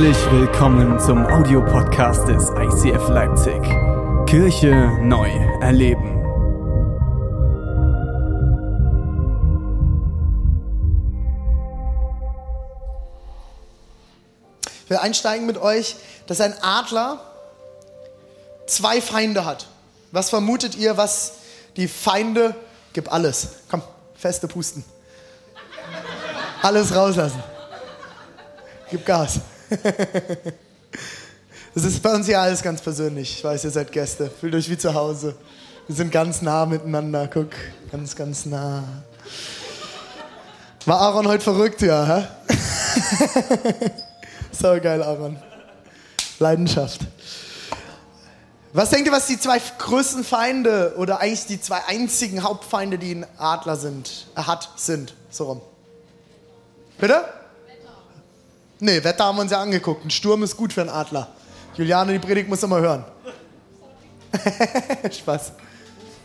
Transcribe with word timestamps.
Herzlich 0.00 0.32
willkommen 0.32 0.98
zum 0.98 1.26
Audiopodcast 1.26 2.26
des 2.26 2.48
ICF 2.48 3.08
Leipzig. 3.10 3.60
Kirche 4.24 4.96
neu 5.02 5.28
erleben. 5.60 6.16
Ich 14.84 14.88
will 14.88 14.96
einsteigen 14.96 15.44
mit 15.44 15.58
euch, 15.58 15.96
dass 16.26 16.40
ein 16.40 16.54
Adler 16.62 17.20
zwei 18.66 19.02
Feinde 19.02 19.44
hat. 19.44 19.66
Was 20.12 20.30
vermutet 20.30 20.76
ihr, 20.76 20.96
was 20.96 21.32
die 21.76 21.88
Feinde? 21.88 22.54
Gib 22.94 23.12
alles. 23.12 23.48
Komm, 23.70 23.82
feste 24.14 24.48
Pusten. 24.48 24.82
Alles 26.62 26.94
rauslassen. 26.94 27.42
Gib 28.90 29.04
Gas. 29.04 29.40
Das 31.72 31.84
ist 31.84 32.02
bei 32.02 32.12
uns 32.12 32.26
ja 32.26 32.42
alles 32.42 32.62
ganz 32.62 32.80
persönlich. 32.80 33.38
Ich 33.38 33.44
weiß, 33.44 33.62
ihr 33.62 33.70
seid 33.70 33.92
Gäste. 33.92 34.28
Fühlt 34.28 34.54
euch 34.56 34.68
wie 34.68 34.76
zu 34.76 34.92
Hause. 34.92 35.36
Wir 35.86 35.94
sind 35.94 36.10
ganz 36.10 36.42
nah 36.42 36.66
miteinander. 36.66 37.28
Guck, 37.32 37.50
ganz, 37.92 38.16
ganz 38.16 38.44
nah. 38.44 38.82
War 40.84 41.00
Aaron 41.00 41.28
heute 41.28 41.44
verrückt, 41.44 41.80
ja? 41.82 42.26
Hä? 42.48 42.52
so 44.52 44.80
geil, 44.80 45.00
Aaron. 45.00 45.36
Leidenschaft. 46.40 47.02
Was 48.72 48.90
denkt 48.90 49.06
ihr, 49.06 49.12
was 49.12 49.28
die 49.28 49.38
zwei 49.38 49.60
größten 49.78 50.24
Feinde 50.24 50.94
oder 50.96 51.20
eigentlich 51.20 51.46
die 51.46 51.60
zwei 51.60 51.84
einzigen 51.86 52.42
Hauptfeinde, 52.42 52.98
die 52.98 53.14
ein 53.14 53.26
Adler 53.38 53.76
sind, 53.76 54.26
er 54.34 54.48
hat, 54.48 54.70
sind? 54.74 55.14
So 55.30 55.44
rum. 55.44 55.60
Bitte? 56.98 57.24
Nee, 58.80 59.04
Wetter 59.04 59.24
haben 59.24 59.36
wir 59.36 59.42
uns 59.42 59.52
ja 59.52 59.60
angeguckt. 59.60 60.04
Ein 60.04 60.10
Sturm 60.10 60.42
ist 60.42 60.56
gut 60.56 60.72
für 60.72 60.80
einen 60.80 60.90
Adler. 60.90 61.28
Juliane, 61.74 62.14
die 62.14 62.18
Predigt 62.18 62.48
muss 62.48 62.62
immer 62.62 62.80
hören. 62.80 63.04
Spaß. 65.10 65.52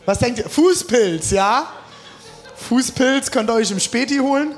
Was 0.06 0.20
denkt 0.20 0.40
ihr? 0.40 0.50
Fußpilz, 0.50 1.32
ja? 1.32 1.68
Fußpilz 2.56 3.30
könnt 3.30 3.50
ihr 3.50 3.56
euch 3.56 3.72
im 3.72 3.80
Späti 3.80 4.18
holen. 4.18 4.56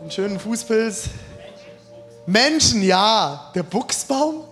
Einen 0.00 0.10
schönen 0.10 0.40
Fußpilz. 0.40 1.10
Menschen, 2.26 2.82
ja. 2.82 3.50
Der 3.54 3.62
Buchsbaum? 3.62 4.44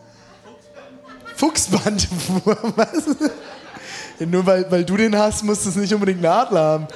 Fuchsbandwurm. 1.36 2.74
Was? 2.76 3.04
Nur 4.18 4.44
weil, 4.44 4.70
weil 4.70 4.84
du 4.84 4.98
den 4.98 5.16
hast, 5.16 5.42
musst 5.44 5.64
du 5.64 5.70
es 5.70 5.76
nicht 5.76 5.94
unbedingt 5.94 6.18
einen 6.18 6.32
Adler 6.32 6.60
haben. 6.60 6.86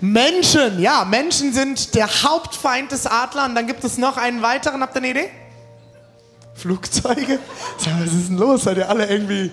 Menschen, 0.00 0.80
ja, 0.80 1.04
Menschen 1.04 1.52
sind 1.52 1.94
der 1.94 2.06
Hauptfeind 2.06 2.90
des 2.90 3.06
Adlers. 3.06 3.48
Und 3.48 3.54
dann 3.54 3.66
gibt 3.66 3.84
es 3.84 3.98
noch 3.98 4.16
einen 4.16 4.42
weiteren. 4.42 4.80
Habt 4.82 4.94
ihr 4.96 4.98
eine 4.98 5.10
Idee? 5.10 5.30
Flugzeuge? 6.54 7.38
Sag, 7.78 8.00
was 8.00 8.12
ist 8.12 8.28
denn 8.28 8.38
los? 8.38 8.64
Seid 8.64 8.78
ihr 8.78 8.88
alle 8.88 9.06
irgendwie. 9.06 9.50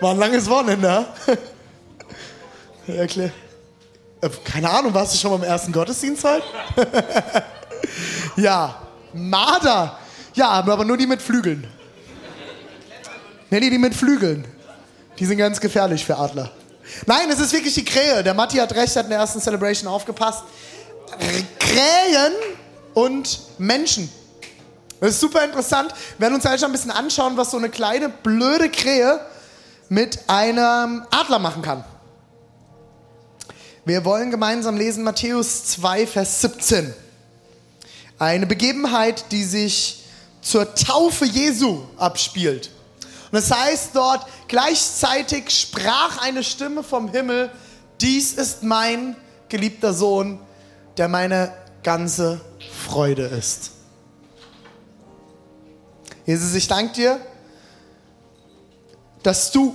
War 0.00 0.10
ein 0.10 0.18
langes 0.18 0.48
Wochenende, 0.48 0.88
ja? 2.88 2.94
Erklär. 2.94 3.30
Äh, 4.20 4.30
keine 4.44 4.70
Ahnung, 4.70 4.92
warst 4.92 5.14
du 5.14 5.18
schon 5.18 5.30
beim 5.32 5.48
ersten 5.48 5.72
Gottesdienst 5.72 6.24
heute? 6.24 6.44
ja, 8.36 8.74
Marder. 9.12 9.98
Ja, 10.34 10.48
aber 10.48 10.84
nur 10.84 10.96
die 10.96 11.06
mit 11.06 11.22
Flügeln. 11.22 11.66
Ne, 13.50 13.60
die, 13.60 13.70
die 13.70 13.78
mit 13.78 13.94
Flügeln. 13.94 14.46
Die 15.18 15.26
sind 15.26 15.38
ganz 15.38 15.60
gefährlich 15.60 16.04
für 16.04 16.16
Adler. 16.16 16.50
Nein, 17.06 17.30
es 17.30 17.40
ist 17.40 17.52
wirklich 17.52 17.74
die 17.74 17.84
Krähe. 17.84 18.22
Der 18.22 18.34
Matti 18.34 18.56
hat 18.56 18.74
recht, 18.74 18.94
hat 18.96 19.04
in 19.04 19.10
der 19.10 19.20
ersten 19.20 19.40
Celebration 19.40 19.88
aufgepasst. 19.88 20.44
Krähen 21.58 22.32
und 22.94 23.40
Menschen. 23.58 24.10
Das 25.00 25.10
ist 25.10 25.20
super 25.20 25.44
interessant. 25.44 25.92
Wir 26.16 26.22
werden 26.22 26.34
uns 26.34 26.44
gleich 26.44 26.64
ein 26.64 26.72
bisschen 26.72 26.90
anschauen, 26.90 27.36
was 27.36 27.50
so 27.50 27.58
eine 27.58 27.68
kleine 27.68 28.08
blöde 28.08 28.70
Krähe 28.70 29.20
mit 29.88 30.18
einem 30.28 31.04
Adler 31.10 31.38
machen 31.38 31.62
kann. 31.62 31.84
Wir 33.84 34.04
wollen 34.04 34.30
gemeinsam 34.30 34.78
lesen 34.78 35.04
Matthäus 35.04 35.66
2, 35.66 36.06
Vers 36.06 36.40
17. 36.40 36.94
Eine 38.18 38.46
Begebenheit, 38.46 39.26
die 39.30 39.44
sich 39.44 40.04
zur 40.40 40.74
Taufe 40.74 41.26
Jesu 41.26 41.82
abspielt. 41.98 42.70
Und 43.34 43.40
das 43.40 43.50
heißt 43.50 43.90
dort, 43.94 44.24
gleichzeitig 44.46 45.50
sprach 45.50 46.22
eine 46.22 46.44
Stimme 46.44 46.84
vom 46.84 47.08
Himmel, 47.08 47.50
dies 48.00 48.34
ist 48.34 48.62
mein 48.62 49.16
geliebter 49.48 49.92
Sohn, 49.92 50.38
der 50.98 51.08
meine 51.08 51.52
ganze 51.82 52.40
Freude 52.86 53.24
ist. 53.24 53.72
Jesus, 56.24 56.54
ich 56.54 56.68
danke 56.68 56.92
dir, 56.92 57.20
dass 59.24 59.50
du 59.50 59.74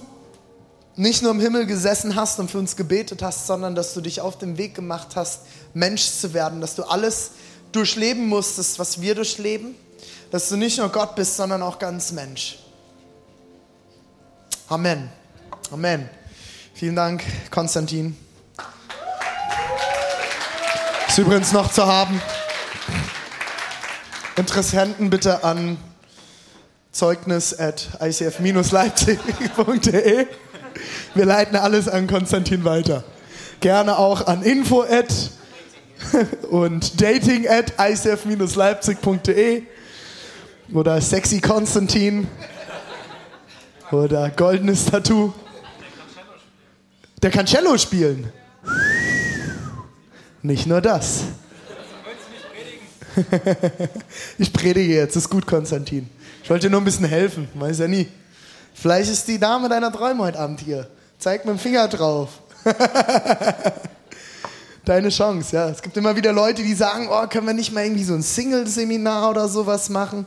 nicht 0.96 1.22
nur 1.22 1.32
im 1.32 1.42
Himmel 1.42 1.66
gesessen 1.66 2.16
hast 2.16 2.40
und 2.40 2.50
für 2.50 2.60
uns 2.60 2.78
gebetet 2.78 3.22
hast, 3.22 3.46
sondern 3.46 3.76
dass 3.76 3.94
du 3.94 4.00
dich 4.00 4.22
auf 4.22 4.38
den 4.38 4.58
Weg 4.58 4.74
gemacht 4.74 5.18
hast, 5.18 5.42
Mensch 5.74 6.10
zu 6.10 6.34
werden, 6.34 6.62
dass 6.62 6.76
du 6.76 6.84
alles 6.84 7.32
durchleben 7.74 8.26
musstest, 8.26 8.80
was 8.80 9.02
wir 9.02 9.16
durchleben, 9.16 9.76
dass 10.32 10.48
du 10.48 10.56
nicht 10.56 10.78
nur 10.78 10.88
Gott 10.88 11.16
bist, 11.16 11.36
sondern 11.36 11.62
auch 11.62 11.78
ganz 11.78 12.14
Mensch. 12.14 12.60
Amen. 14.70 15.10
Amen. 15.72 16.10
Vielen 16.76 16.96
Dank, 16.96 17.24
Konstantin. 17.50 18.16
Ist 21.08 21.18
übrigens 21.18 21.52
noch 21.54 21.72
zu 21.72 21.88
haben. 21.88 22.22
Interessenten 24.36 25.10
bitte 25.10 25.44
an 25.44 25.80
zeugnis 26.92 27.58
at 27.58 27.88
icf-leipzig.de. 28.00 30.28
Wir 31.16 31.26
leiten 31.26 31.56
alles 31.56 31.88
an 31.88 32.06
Konstantin 32.06 32.64
weiter. 32.64 33.04
Gerne 33.62 33.98
auch 33.98 34.28
an 34.28 34.44
info 34.44 34.86
und 36.52 37.02
dating 37.02 37.48
at 37.48 37.74
icf-leipzig.de 37.80 39.64
oder 40.76 41.02
sexy 41.02 41.42
Konstantin 41.42 42.28
oder 43.92 44.30
goldenes 44.30 44.86
Tattoo. 44.86 45.34
Der 47.22 47.32
kann 47.32 47.46
Cello 47.46 47.78
spielen. 47.78 48.32
Nicht 50.42 50.68
nur 50.68 50.82
das. 50.82 51.24
Ich 54.38 54.54
predige 54.54 54.96
jetzt, 54.96 55.16
ist 55.18 55.30
gut, 55.30 55.46
Konstantin. 55.46 56.10
Ich 56.42 56.50
wollte 56.50 56.68
dir 56.68 56.72
nur 56.72 56.80
ein 56.80 56.86
bisschen 56.86 57.06
helfen, 57.06 57.50
weiß 57.54 57.80
ja 57.80 57.88
nie. 57.88 58.08
Vielleicht 58.74 59.12
ist 59.12 59.28
die 59.28 59.38
Dame 59.38 59.68
deiner 59.68 59.92
Träume 59.92 60.24
heute 60.24 60.40
Abend 60.40 60.62
hier. 60.62 60.88
Zeig 61.18 61.44
mit 61.44 61.56
dem 61.56 61.60
Finger 61.60 61.88
drauf. 61.90 62.30
Deine 64.86 65.10
Chance, 65.10 65.56
ja. 65.56 65.68
Es 65.68 65.82
gibt 65.82 65.98
immer 65.98 66.16
wieder 66.16 66.32
Leute, 66.32 66.64
die 66.64 66.74
sagen, 66.74 67.10
oh, 67.12 67.28
können 67.28 67.48
wir 67.48 67.54
nicht 67.54 67.74
mal 67.74 67.84
irgendwie 67.84 68.06
so 68.06 68.14
ein 68.14 68.22
Single-Seminar 68.22 69.32
oder 69.32 69.50
sowas 69.50 69.90
machen? 69.90 70.26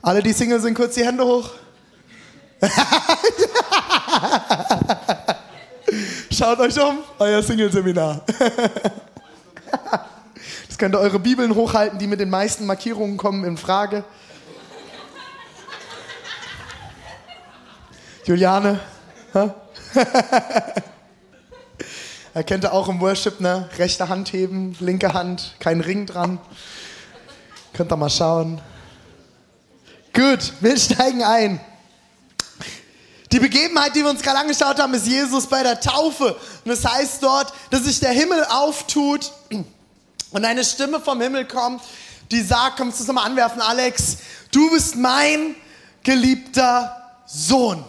Alle, 0.00 0.22
die 0.22 0.32
Single 0.32 0.60
sind, 0.60 0.74
kurz 0.74 0.94
die 0.94 1.04
Hände 1.04 1.24
hoch. 1.24 1.50
Schaut 6.30 6.58
euch 6.58 6.80
um, 6.80 7.00
euer 7.18 7.42
Single-Seminar. 7.42 8.22
das 10.68 10.78
könnt 10.78 10.94
ihr 10.94 11.00
eure 11.00 11.18
Bibeln 11.18 11.54
hochhalten, 11.54 11.98
die 11.98 12.06
mit 12.06 12.20
den 12.20 12.30
meisten 12.30 12.64
Markierungen 12.66 13.18
kommen 13.18 13.44
in 13.44 13.58
Frage. 13.58 14.04
Juliane? 18.24 18.80
Erkennt 22.34 22.64
ihr 22.64 22.72
auch 22.72 22.88
im 22.88 23.00
Worship, 23.00 23.40
ne? 23.40 23.68
Rechte 23.78 24.08
Hand 24.08 24.32
heben, 24.32 24.74
linke 24.80 25.12
Hand, 25.12 25.54
kein 25.58 25.80
Ring 25.80 26.06
dran. 26.06 26.38
Könnt 27.74 27.92
ihr 27.92 27.96
mal 27.96 28.08
schauen. 28.08 28.62
Gut, 30.14 30.54
wir 30.60 30.78
steigen 30.78 31.22
ein. 31.22 31.60
Die 33.32 33.40
Begebenheit, 33.40 33.94
die 33.96 34.02
wir 34.02 34.10
uns 34.10 34.22
gerade 34.22 34.38
angeschaut 34.38 34.78
haben, 34.78 34.94
ist 34.94 35.06
Jesus 35.06 35.46
bei 35.46 35.62
der 35.62 35.80
Taufe. 35.80 36.34
Und 36.64 36.68
das 36.68 36.84
heißt 36.84 37.22
dort, 37.22 37.52
dass 37.70 37.82
sich 37.82 37.98
der 38.00 38.10
Himmel 38.10 38.44
auftut 38.44 39.32
und 40.30 40.44
eine 40.44 40.64
Stimme 40.64 41.00
vom 41.00 41.20
Himmel 41.20 41.46
kommt, 41.46 41.82
die 42.30 42.42
sagt, 42.42 42.76
kommst 42.76 42.98
du 42.98 43.02
es 43.02 43.08
nochmal 43.08 43.26
anwerfen, 43.26 43.60
Alex, 43.60 44.18
du 44.52 44.70
bist 44.70 44.96
mein 44.96 45.56
geliebter 46.02 47.20
Sohn 47.26 47.84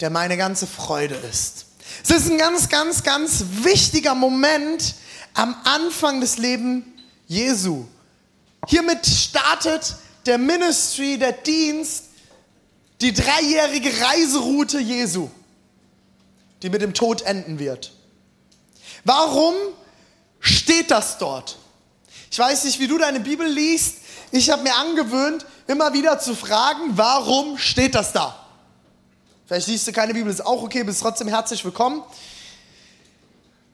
der 0.00 0.10
meine 0.10 0.36
ganze 0.36 0.66
Freude 0.66 1.14
ist. 1.14 1.66
Es 2.02 2.10
ist 2.10 2.30
ein 2.30 2.38
ganz, 2.38 2.68
ganz, 2.68 3.02
ganz 3.02 3.44
wichtiger 3.62 4.14
Moment 4.14 4.94
am 5.34 5.54
Anfang 5.64 6.20
des 6.20 6.38
Lebens 6.38 6.84
Jesu. 7.26 7.86
Hiermit 8.66 9.06
startet 9.06 9.96
der 10.26 10.38
Ministry, 10.38 11.18
der 11.18 11.32
Dienst, 11.32 12.04
die 13.00 13.12
dreijährige 13.12 13.90
Reiseroute 14.00 14.78
Jesu, 14.78 15.30
die 16.62 16.70
mit 16.70 16.82
dem 16.82 16.94
Tod 16.94 17.22
enden 17.22 17.58
wird. 17.58 17.92
Warum 19.04 19.54
steht 20.40 20.90
das 20.90 21.18
dort? 21.18 21.56
Ich 22.30 22.38
weiß 22.38 22.64
nicht, 22.64 22.78
wie 22.78 22.86
du 22.86 22.98
deine 22.98 23.20
Bibel 23.20 23.46
liest. 23.46 23.96
Ich 24.30 24.50
habe 24.50 24.62
mir 24.62 24.74
angewöhnt, 24.76 25.46
immer 25.66 25.92
wieder 25.92 26.18
zu 26.18 26.34
fragen, 26.34 26.96
warum 26.96 27.58
steht 27.58 27.94
das 27.94 28.12
da? 28.12 28.36
Vielleicht 29.46 29.66
liest 29.66 29.88
du 29.88 29.92
keine 29.92 30.14
Bibel, 30.14 30.30
ist 30.30 30.44
auch 30.46 30.62
okay, 30.62 30.84
bist 30.84 31.00
trotzdem 31.00 31.26
herzlich 31.26 31.64
willkommen. 31.64 32.04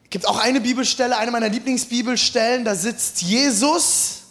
Es 0.05 0.09
gibt 0.09 0.27
auch 0.27 0.39
eine 0.39 0.61
Bibelstelle, 0.61 1.17
eine 1.17 1.29
meiner 1.29 1.49
Lieblingsbibelstellen, 1.49 2.65
da 2.65 2.73
sitzt 2.73 3.21
Jesus 3.21 4.21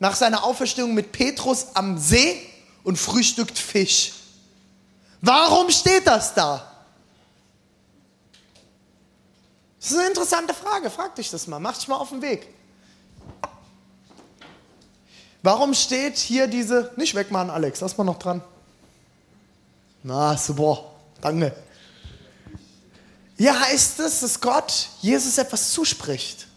nach 0.00 0.16
seiner 0.16 0.42
Auferstehung 0.42 0.94
mit 0.94 1.12
Petrus 1.12 1.66
am 1.74 1.98
See 1.98 2.42
und 2.82 2.98
frühstückt 2.98 3.58
Fisch. 3.58 4.12
Warum 5.20 5.70
steht 5.70 6.06
das 6.06 6.34
da? 6.34 6.64
Das 9.80 9.90
ist 9.90 9.98
eine 9.98 10.08
interessante 10.08 10.54
Frage, 10.54 10.90
frag 10.90 11.14
dich 11.14 11.30
das 11.30 11.46
mal, 11.46 11.58
mach 11.58 11.76
dich 11.76 11.88
mal 11.88 11.96
auf 11.96 12.10
den 12.10 12.22
Weg. 12.22 12.52
Warum 15.42 15.72
steht 15.74 16.18
hier 16.18 16.46
diese, 16.46 16.92
nicht 16.96 17.14
wegmachen 17.14 17.50
Alex, 17.50 17.80
lass 17.80 17.96
mal 17.96 18.04
noch 18.04 18.18
dran. 18.18 18.42
Na, 20.02 20.36
super, 20.36 20.84
danke. 21.20 21.54
Hier 23.36 23.58
heißt 23.58 24.00
es, 24.00 24.20
dass 24.20 24.40
Gott 24.40 24.88
Jesus 25.00 25.38
etwas 25.38 25.72
zuspricht. 25.72 26.48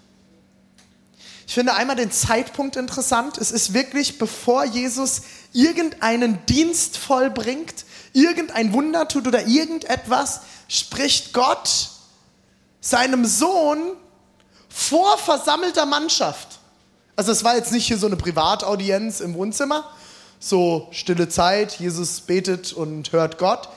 Ich 1.45 1.53
finde 1.53 1.73
einmal 1.73 1.95
den 1.95 2.11
Zeitpunkt 2.11 2.75
interessant. 2.75 3.37
Es 3.37 3.51
ist 3.51 3.73
wirklich, 3.73 4.17
bevor 4.17 4.63
Jesus 4.63 5.21
irgendeinen 5.53 6.43
Dienst 6.45 6.97
vollbringt, 6.97 7.85
irgendein 8.13 8.73
Wunder 8.73 9.07
tut 9.07 9.27
oder 9.27 9.45
irgendetwas, 9.47 10.41
spricht 10.67 11.33
Gott 11.33 11.89
seinem 12.79 13.25
Sohn 13.25 13.79
vor 14.69 15.17
versammelter 15.17 15.85
Mannschaft. 15.85 16.59
Also 17.15 17.31
es 17.31 17.43
war 17.43 17.55
jetzt 17.55 17.71
nicht 17.71 17.85
hier 17.85 17.97
so 17.97 18.07
eine 18.07 18.15
Privataudienz 18.15 19.19
im 19.19 19.35
Wohnzimmer, 19.35 19.89
so 20.39 20.87
stille 20.91 21.29
Zeit, 21.29 21.73
Jesus 21.79 22.21
betet 22.21 22.73
und 22.73 23.11
hört 23.11 23.37
Gott. 23.37 23.69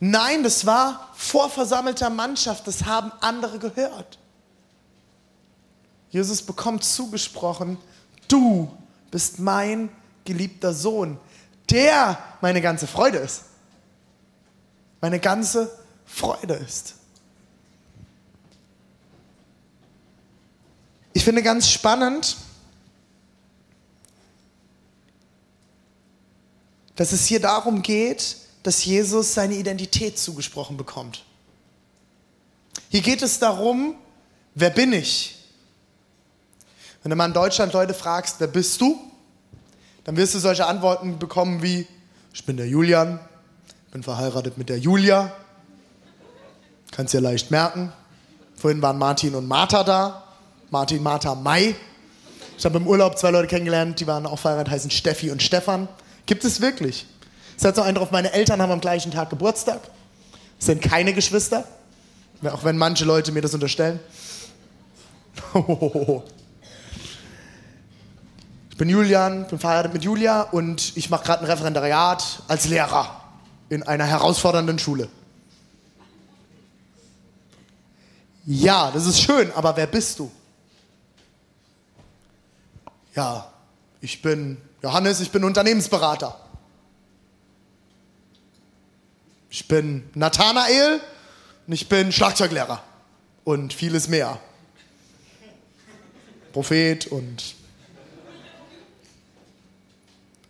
Nein, 0.00 0.44
das 0.44 0.64
war 0.64 1.08
vor 1.14 1.50
versammelter 1.50 2.10
Mannschaft, 2.10 2.66
das 2.68 2.84
haben 2.84 3.10
andere 3.20 3.58
gehört. 3.58 4.18
Jesus 6.10 6.40
bekommt 6.42 6.84
zugesprochen, 6.84 7.78
du 8.28 8.70
bist 9.10 9.40
mein 9.40 9.88
geliebter 10.24 10.72
Sohn, 10.72 11.18
der 11.70 12.18
meine 12.40 12.60
ganze 12.60 12.86
Freude 12.86 13.18
ist. 13.18 13.42
Meine 15.00 15.20
ganze 15.20 15.70
Freude 16.06 16.54
ist. 16.54 16.94
Ich 21.12 21.24
finde 21.24 21.42
ganz 21.42 21.68
spannend, 21.68 22.36
dass 26.96 27.12
es 27.12 27.26
hier 27.26 27.40
darum 27.40 27.82
geht, 27.82 28.36
dass 28.62 28.84
Jesus 28.84 29.34
seine 29.34 29.54
Identität 29.54 30.18
zugesprochen 30.18 30.76
bekommt. 30.76 31.24
Hier 32.88 33.02
geht 33.02 33.22
es 33.22 33.38
darum, 33.38 33.94
wer 34.54 34.70
bin 34.70 34.92
ich? 34.92 35.36
Wenn 37.02 37.10
du 37.10 37.16
mal 37.16 37.26
in 37.26 37.32
Deutschland 37.32 37.72
Leute 37.72 37.94
fragst, 37.94 38.40
wer 38.40 38.48
bist 38.48 38.80
du? 38.80 38.98
Dann 40.04 40.16
wirst 40.16 40.34
du 40.34 40.38
solche 40.38 40.66
Antworten 40.66 41.18
bekommen 41.18 41.62
wie, 41.62 41.86
ich 42.32 42.44
bin 42.44 42.56
der 42.56 42.66
Julian, 42.66 43.20
bin 43.90 44.02
verheiratet 44.02 44.58
mit 44.58 44.68
der 44.68 44.78
Julia. 44.78 45.32
Kannst 46.90 47.14
dir 47.14 47.20
leicht 47.20 47.50
merken. 47.50 47.92
Vorhin 48.56 48.82
waren 48.82 48.98
Martin 48.98 49.34
und 49.34 49.46
Martha 49.46 49.82
da. 49.84 50.24
Martin, 50.70 51.02
Martha, 51.02 51.34
Mai. 51.34 51.74
Ich 52.56 52.64
habe 52.64 52.76
im 52.76 52.86
Urlaub 52.86 53.18
zwei 53.18 53.30
Leute 53.30 53.46
kennengelernt, 53.46 54.00
die 54.00 54.06
waren 54.06 54.26
auch 54.26 54.38
verheiratet, 54.38 54.72
heißen 54.72 54.90
Steffi 54.90 55.30
und 55.30 55.42
Stefan. 55.42 55.88
Gibt 56.26 56.44
es 56.44 56.60
wirklich. 56.60 57.06
Setzt 57.56 57.78
noch 57.78 57.86
einen 57.86 57.94
drauf, 57.94 58.10
meine 58.10 58.32
Eltern 58.32 58.60
haben 58.60 58.72
am 58.72 58.80
gleichen 58.80 59.12
Tag 59.12 59.30
Geburtstag. 59.30 59.80
sind 60.58 60.82
keine 60.82 61.14
Geschwister. 61.14 61.64
Auch 62.44 62.64
wenn 62.64 62.76
manche 62.76 63.04
Leute 63.04 63.32
mir 63.32 63.42
das 63.42 63.54
unterstellen. 63.54 64.00
Ich 68.70 68.80
bin 68.80 68.90
Julian, 68.90 69.48
bin 69.48 69.58
verheiratet 69.58 69.92
mit 69.92 70.04
Julia 70.04 70.42
und 70.42 70.96
ich 70.96 71.10
mache 71.10 71.24
gerade 71.24 71.42
ein 71.42 71.50
Referendariat 71.50 72.44
als 72.46 72.68
Lehrer 72.68 73.17
in 73.68 73.82
einer 73.82 74.06
herausfordernden 74.06 74.78
Schule. 74.78 75.08
Ja, 78.46 78.90
das 78.90 79.06
ist 79.06 79.20
schön, 79.20 79.52
aber 79.52 79.76
wer 79.76 79.86
bist 79.86 80.18
du? 80.18 80.30
Ja, 83.14 83.52
ich 84.00 84.22
bin 84.22 84.56
Johannes, 84.82 85.20
ich 85.20 85.30
bin 85.30 85.44
Unternehmensberater. 85.44 86.38
Ich 89.50 89.66
bin 89.66 90.08
Nathanael 90.14 91.00
und 91.66 91.72
ich 91.72 91.88
bin 91.88 92.12
Schlagzeuglehrer 92.12 92.82
und 93.44 93.72
vieles 93.72 94.08
mehr. 94.08 94.40
Prophet 96.52 97.06
und 97.08 97.54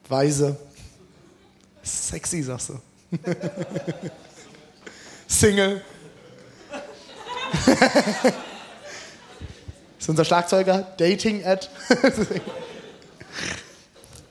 Weise. 0.08 0.56
Sexy, 1.82 2.42
sagst 2.42 2.70
du. 2.70 2.80
Single. 5.26 5.82
ist 9.98 10.08
unser 10.08 10.24
Schlagzeuger. 10.24 10.86
Dating 10.96 11.44
at. 11.44 11.70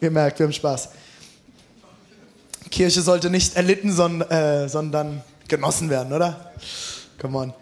Ihr 0.02 0.12
merkt, 0.12 0.40
wir 0.40 0.46
haben 0.46 0.54
Spaß. 0.54 0.90
Kirche 2.70 3.02
sollte 3.02 3.30
nicht 3.30 3.56
erlitten, 3.56 3.92
sondern, 3.92 4.30
äh, 4.30 4.70
sondern 4.70 5.24
genossen 5.48 5.90
werden, 5.90 6.14
oder? 6.14 6.52
Come 7.20 7.38
on. 7.38 7.54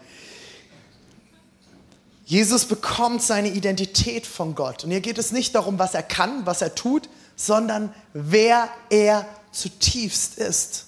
Jesus 2.26 2.64
bekommt 2.64 3.22
seine 3.22 3.48
Identität 3.48 4.26
von 4.26 4.54
Gott. 4.54 4.84
Und 4.84 4.90
hier 4.90 5.00
geht 5.00 5.16
es 5.16 5.30
nicht 5.30 5.54
darum, 5.54 5.78
was 5.78 5.94
er 5.94 6.02
kann, 6.02 6.44
was 6.44 6.60
er 6.60 6.74
tut, 6.74 7.08
sondern 7.36 7.94
wer 8.12 8.68
er 8.90 9.24
zutiefst 9.52 10.36
ist. 10.38 10.85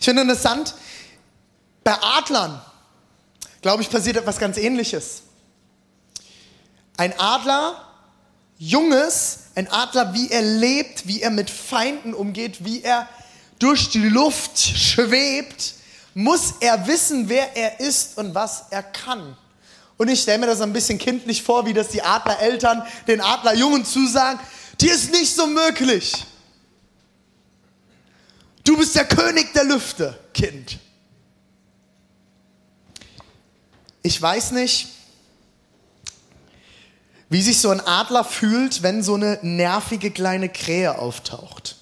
Ich 0.00 0.04
finde 0.04 0.22
interessant, 0.22 0.74
bei 1.82 1.94
Adlern, 2.00 2.60
glaube 3.62 3.82
ich, 3.82 3.90
passiert 3.90 4.16
etwas 4.16 4.38
ganz 4.38 4.56
Ähnliches. 4.56 5.22
Ein 6.96 7.18
Adler, 7.18 7.84
Junges, 8.58 9.38
ein 9.54 9.70
Adler, 9.70 10.14
wie 10.14 10.30
er 10.30 10.42
lebt, 10.42 11.06
wie 11.06 11.20
er 11.20 11.30
mit 11.30 11.50
Feinden 11.50 12.14
umgeht, 12.14 12.64
wie 12.64 12.82
er 12.82 13.08
durch 13.58 13.90
die 13.90 14.08
Luft 14.08 14.58
schwebt, 14.58 15.74
muss 16.14 16.54
er 16.60 16.86
wissen, 16.86 17.28
wer 17.28 17.56
er 17.56 17.80
ist 17.80 18.16
und 18.18 18.34
was 18.34 18.64
er 18.70 18.82
kann. 18.82 19.36
Und 19.96 20.08
ich 20.08 20.22
stelle 20.22 20.38
mir 20.38 20.46
das 20.46 20.60
ein 20.60 20.72
bisschen 20.72 20.98
kindlich 20.98 21.42
vor, 21.42 21.66
wie 21.66 21.72
das 21.72 21.88
die 21.88 22.02
Adlereltern 22.02 22.84
den 23.06 23.20
Adlerjungen 23.20 23.84
zusagen, 23.84 24.40
dir 24.80 24.92
ist 24.94 25.12
nicht 25.12 25.34
so 25.34 25.46
möglich. 25.46 26.24
Du 28.64 28.78
bist 28.78 28.96
der 28.96 29.04
König 29.04 29.52
der 29.52 29.64
Lüfte, 29.64 30.18
Kind. 30.32 30.78
Ich 34.02 34.20
weiß 34.20 34.52
nicht, 34.52 34.88
wie 37.28 37.42
sich 37.42 37.60
so 37.60 37.70
ein 37.70 37.80
Adler 37.80 38.24
fühlt, 38.24 38.82
wenn 38.82 39.02
so 39.02 39.14
eine 39.14 39.38
nervige 39.42 40.10
kleine 40.10 40.48
Krähe 40.48 40.98
auftaucht. 40.98 41.76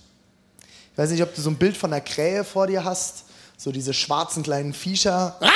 Ich 0.93 0.99
weiß 0.99 1.11
nicht, 1.11 1.23
ob 1.23 1.35
du 1.35 1.41
so 1.41 1.51
ein 1.51 1.57
Bild 1.57 1.77
von 1.77 1.93
einer 1.93 2.01
Krähe 2.01 2.45
vor 2.45 2.67
dir 2.67 2.85
hast, 2.85 3.25
so 3.57 3.71
diese 3.71 3.95
schwarzen 3.95 4.43
kleinen 4.43 4.75
Viecher. 4.75 5.37
Ah! 5.41 5.51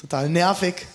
Total 0.00 0.28
nervig. 0.28 0.86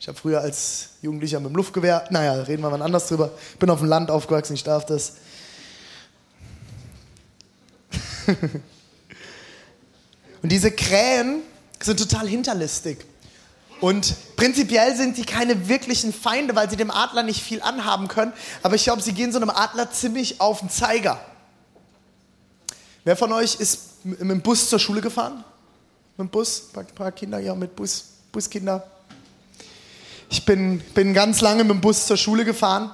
Ich 0.00 0.08
habe 0.08 0.18
früher 0.18 0.40
als 0.40 0.90
Jugendlicher 1.02 1.40
mit 1.40 1.50
dem 1.50 1.56
Luftgewehr, 1.56 2.06
naja, 2.10 2.34
reden 2.42 2.62
wir 2.62 2.70
mal 2.70 2.82
anders 2.82 3.08
drüber. 3.08 3.30
Bin 3.58 3.70
auf 3.70 3.78
dem 3.78 3.88
Land 3.88 4.10
aufgewachsen, 4.10 4.54
ich 4.54 4.64
darf 4.64 4.84
das. 4.86 5.14
Und 10.42 10.52
diese 10.52 10.70
Krähen 10.70 11.42
sind 11.80 11.98
total 11.98 12.28
hinterlistig. 12.28 12.98
Und 13.80 14.14
prinzipiell 14.36 14.96
sind 14.96 15.16
die 15.16 15.24
keine 15.24 15.68
wirklichen 15.68 16.12
Feinde, 16.12 16.54
weil 16.54 16.70
sie 16.70 16.76
dem 16.76 16.90
Adler 16.90 17.22
nicht 17.22 17.42
viel 17.42 17.60
anhaben 17.60 18.08
können. 18.08 18.32
Aber 18.62 18.74
ich 18.74 18.84
glaube, 18.84 19.02
sie 19.02 19.12
gehen 19.12 19.32
so 19.32 19.38
einem 19.38 19.50
Adler 19.50 19.90
ziemlich 19.90 20.40
auf 20.40 20.60
den 20.60 20.70
Zeiger. 20.70 21.20
Wer 23.04 23.16
von 23.16 23.32
euch 23.32 23.56
ist 23.56 24.04
mit 24.04 24.20
dem 24.20 24.40
Bus 24.40 24.68
zur 24.68 24.78
Schule 24.78 25.00
gefahren? 25.00 25.44
Mit 26.16 26.28
dem 26.28 26.30
Bus? 26.30 26.70
Ein 26.74 26.86
paar 26.86 27.12
Kinder, 27.12 27.38
ja, 27.38 27.54
mit 27.54 27.76
Bus, 27.76 28.04
Buskinder. 28.32 28.86
Ich 30.30 30.46
bin, 30.46 30.80
bin 30.94 31.12
ganz 31.12 31.40
lange 31.40 31.64
mit 31.64 31.72
dem 31.72 31.80
Bus 31.80 32.06
zur 32.06 32.16
Schule 32.16 32.44
gefahren 32.44 32.90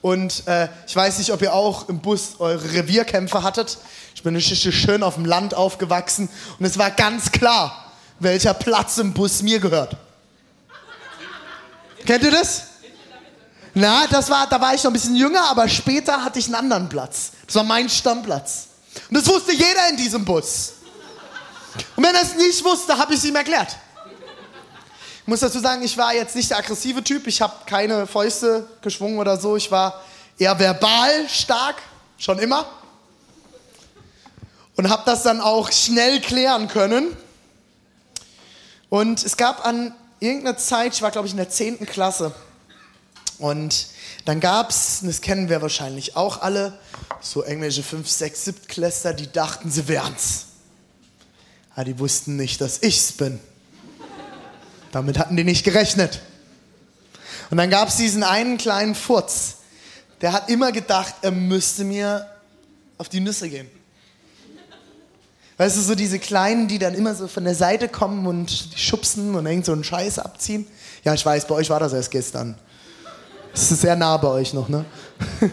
und 0.00 0.46
äh, 0.46 0.68
ich 0.86 0.96
weiß 0.96 1.18
nicht, 1.18 1.32
ob 1.32 1.42
ihr 1.42 1.54
auch 1.54 1.88
im 1.88 2.00
Bus 2.00 2.40
eure 2.40 2.72
Revierkämpfe 2.72 3.42
hattet. 3.42 3.78
Ich 4.22 4.24
bin 4.24 4.40
schön 4.40 5.02
auf 5.02 5.16
dem 5.16 5.24
Land 5.24 5.52
aufgewachsen 5.52 6.28
und 6.56 6.64
es 6.64 6.78
war 6.78 6.92
ganz 6.92 7.32
klar, 7.32 7.92
welcher 8.20 8.54
Platz 8.54 8.98
im 8.98 9.12
Bus 9.12 9.42
mir 9.42 9.58
gehört. 9.58 9.96
Kennt 12.06 12.22
ihr 12.22 12.30
das? 12.30 12.68
Na, 13.74 14.06
das 14.06 14.30
war, 14.30 14.46
da 14.46 14.60
war 14.60 14.76
ich 14.76 14.84
noch 14.84 14.92
ein 14.92 14.92
bisschen 14.92 15.16
jünger, 15.16 15.50
aber 15.50 15.68
später 15.68 16.22
hatte 16.22 16.38
ich 16.38 16.44
einen 16.44 16.54
anderen 16.54 16.88
Platz. 16.88 17.32
Das 17.46 17.56
war 17.56 17.64
mein 17.64 17.88
Stammplatz. 17.88 18.68
Und 19.08 19.16
das 19.16 19.26
wusste 19.26 19.54
jeder 19.54 19.88
in 19.90 19.96
diesem 19.96 20.24
Bus. 20.24 20.74
Und 21.96 22.04
wenn 22.04 22.14
er 22.14 22.22
es 22.22 22.36
nicht 22.36 22.64
wusste, 22.64 22.96
habe 22.96 23.14
ich 23.14 23.18
es 23.18 23.24
ihm 23.24 23.34
erklärt. 23.34 23.76
Ich 25.22 25.26
muss 25.26 25.40
dazu 25.40 25.58
sagen, 25.58 25.82
ich 25.82 25.98
war 25.98 26.14
jetzt 26.14 26.36
nicht 26.36 26.48
der 26.48 26.58
aggressive 26.58 27.02
Typ. 27.02 27.26
Ich 27.26 27.42
habe 27.42 27.54
keine 27.66 28.06
Fäuste 28.06 28.68
geschwungen 28.82 29.18
oder 29.18 29.36
so. 29.36 29.56
Ich 29.56 29.68
war 29.72 30.00
eher 30.38 30.56
verbal 30.56 31.28
stark, 31.28 31.82
schon 32.18 32.38
immer. 32.38 32.81
Und 34.76 34.88
habe 34.88 35.02
das 35.04 35.22
dann 35.22 35.40
auch 35.40 35.70
schnell 35.70 36.20
klären 36.20 36.68
können. 36.68 37.16
Und 38.88 39.24
es 39.24 39.36
gab 39.36 39.66
an 39.66 39.94
irgendeiner 40.20 40.56
Zeit, 40.56 40.94
ich 40.94 41.02
war 41.02 41.10
glaube 41.10 41.26
ich 41.26 41.32
in 41.32 41.38
der 41.38 41.50
10. 41.50 41.86
Klasse. 41.86 42.34
Und 43.38 43.88
dann 44.24 44.40
gab 44.40 44.70
es, 44.70 45.00
das 45.02 45.20
kennen 45.20 45.48
wir 45.48 45.62
wahrscheinlich 45.62 46.16
auch 46.16 46.42
alle, 46.42 46.78
so 47.20 47.44
irgendwelche 47.44 47.82
5, 47.82 48.08
6, 48.08 48.44
7 48.44 48.66
Klässler, 48.68 49.14
die 49.14 49.30
dachten, 49.30 49.70
sie 49.70 49.88
wären's. 49.88 50.46
Aber 51.74 51.84
die 51.84 51.98
wussten 51.98 52.36
nicht, 52.36 52.60
dass 52.60 52.82
ich's 52.82 53.12
bin. 53.12 53.40
Damit 54.92 55.18
hatten 55.18 55.36
die 55.36 55.44
nicht 55.44 55.64
gerechnet. 55.64 56.20
Und 57.50 57.56
dann 57.56 57.70
gab 57.70 57.88
es 57.88 57.96
diesen 57.96 58.22
einen 58.22 58.58
kleinen 58.58 58.94
Furz, 58.94 59.56
der 60.20 60.32
hat 60.32 60.48
immer 60.48 60.70
gedacht, 60.70 61.14
er 61.22 61.32
müsste 61.32 61.84
mir 61.84 62.30
auf 62.96 63.08
die 63.08 63.20
Nüsse 63.20 63.48
gehen. 63.48 63.68
Weißt 65.62 65.76
du, 65.76 65.80
so 65.80 65.94
diese 65.94 66.18
Kleinen, 66.18 66.66
die 66.66 66.80
dann 66.80 66.92
immer 66.92 67.14
so 67.14 67.28
von 67.28 67.44
der 67.44 67.54
Seite 67.54 67.88
kommen 67.88 68.26
und 68.26 68.50
schubsen 68.74 69.36
und 69.36 69.46
irgend 69.46 69.64
so 69.64 69.70
einen 69.70 69.84
Scheiß 69.84 70.18
abziehen. 70.18 70.66
Ja, 71.04 71.14
ich 71.14 71.24
weiß, 71.24 71.46
bei 71.46 71.54
euch 71.54 71.70
war 71.70 71.78
das 71.78 71.92
erst 71.92 72.10
gestern. 72.10 72.58
Das 73.52 73.70
ist 73.70 73.80
sehr 73.82 73.94
nah 73.94 74.16
bei 74.16 74.26
euch 74.26 74.52
noch, 74.54 74.68
ne? 74.68 74.84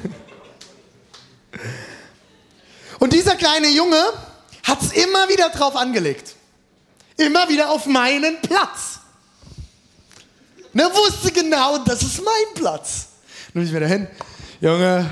Und 2.97 3.13
dieser 3.13 3.35
kleine 3.35 3.67
Junge 3.67 4.01
hat 4.63 4.81
es 4.81 4.93
immer 4.93 5.29
wieder 5.29 5.49
drauf 5.49 5.75
angelegt. 5.75 6.33
Immer 7.15 7.47
wieder 7.47 7.69
auf 7.69 7.85
meinen 7.85 8.41
Platz. 8.41 9.01
Und 10.73 10.79
er 10.79 10.89
wusste 10.89 11.31
genau, 11.31 11.77
das 11.85 12.01
ist 12.01 12.19
mein 12.25 12.55
Platz. 12.55 13.09
Nun 13.53 13.63
bin 13.63 13.69
ich 13.69 13.75
wieder 13.75 13.87
hin. 13.87 14.07
Junge, 14.59 15.07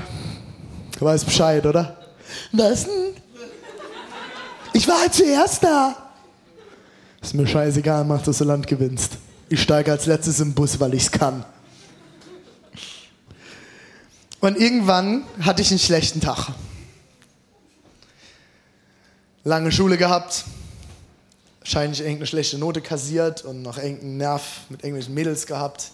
du 0.98 1.04
weißt 1.04 1.24
Bescheid, 1.24 1.64
oder? 1.64 1.96
Was 2.50 2.86
denn? 2.86 3.14
Ich 4.78 4.86
war 4.86 5.00
halt 5.00 5.12
zuerst 5.12 5.64
da. 5.64 5.96
Ist 7.20 7.34
mir 7.34 7.48
scheißegal, 7.48 8.04
mach, 8.04 8.22
dass 8.22 8.38
du 8.38 8.44
Land 8.44 8.68
gewinnst. 8.68 9.14
Ich 9.48 9.60
steige 9.60 9.90
als 9.90 10.06
letztes 10.06 10.38
im 10.38 10.54
Bus, 10.54 10.78
weil 10.78 10.94
ich's 10.94 11.10
kann. 11.10 11.44
Und 14.38 14.56
irgendwann 14.56 15.24
hatte 15.40 15.62
ich 15.62 15.70
einen 15.70 15.80
schlechten 15.80 16.20
Tag. 16.20 16.50
Lange 19.42 19.72
Schule 19.72 19.98
gehabt, 19.98 20.44
wahrscheinlich 21.58 21.98
irgendeine 21.98 22.28
schlechte 22.28 22.56
Note 22.56 22.80
kassiert 22.80 23.44
und 23.44 23.62
noch 23.62 23.78
irgendeinen 23.78 24.18
Nerv 24.18 24.60
mit 24.68 24.84
irgendwelchen 24.84 25.12
Mädels 25.12 25.46
gehabt. 25.46 25.90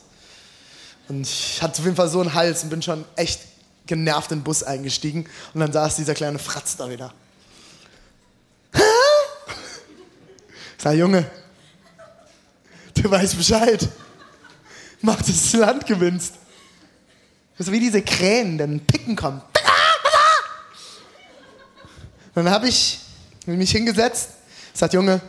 Und 1.09 1.23
ich 1.23 1.63
hatte 1.63 1.79
auf 1.79 1.87
jeden 1.87 1.97
Fall 1.97 2.11
so 2.11 2.21
einen 2.21 2.35
Hals 2.35 2.65
und 2.65 2.69
bin 2.69 2.83
schon 2.83 3.07
echt 3.17 3.41
genervt 3.87 4.31
in 4.31 4.41
den 4.41 4.45
Bus 4.45 4.63
eingestiegen. 4.63 5.27
Und 5.55 5.61
dann 5.61 5.73
saß 5.73 5.97
dieser 5.97 6.13
kleine 6.13 6.39
Fratz 6.39 6.77
da 6.77 6.91
wieder. 6.91 7.15
Sag, 10.85 10.97
Junge, 10.97 11.25
du 12.95 13.11
weißt 13.11 13.39
Bescheid. 13.39 13.89
Mach, 15.01 15.17
dass 15.17 15.29
das 15.29 15.53
Land 15.55 15.87
gewinnst. 15.87 16.35
Das 17.57 17.69
ist 17.69 17.73
wie 17.73 17.81
diese 17.81 18.03
Krähen, 18.03 18.59
dann 18.59 18.81
picken 18.81 19.17
kommen. 19.17 19.41
Dann 22.35 22.51
habe 22.51 22.69
ich 22.69 22.99
mich 23.47 23.71
hingesetzt, 23.71 24.33
sagt, 24.75 24.93
Junge, 24.93 25.23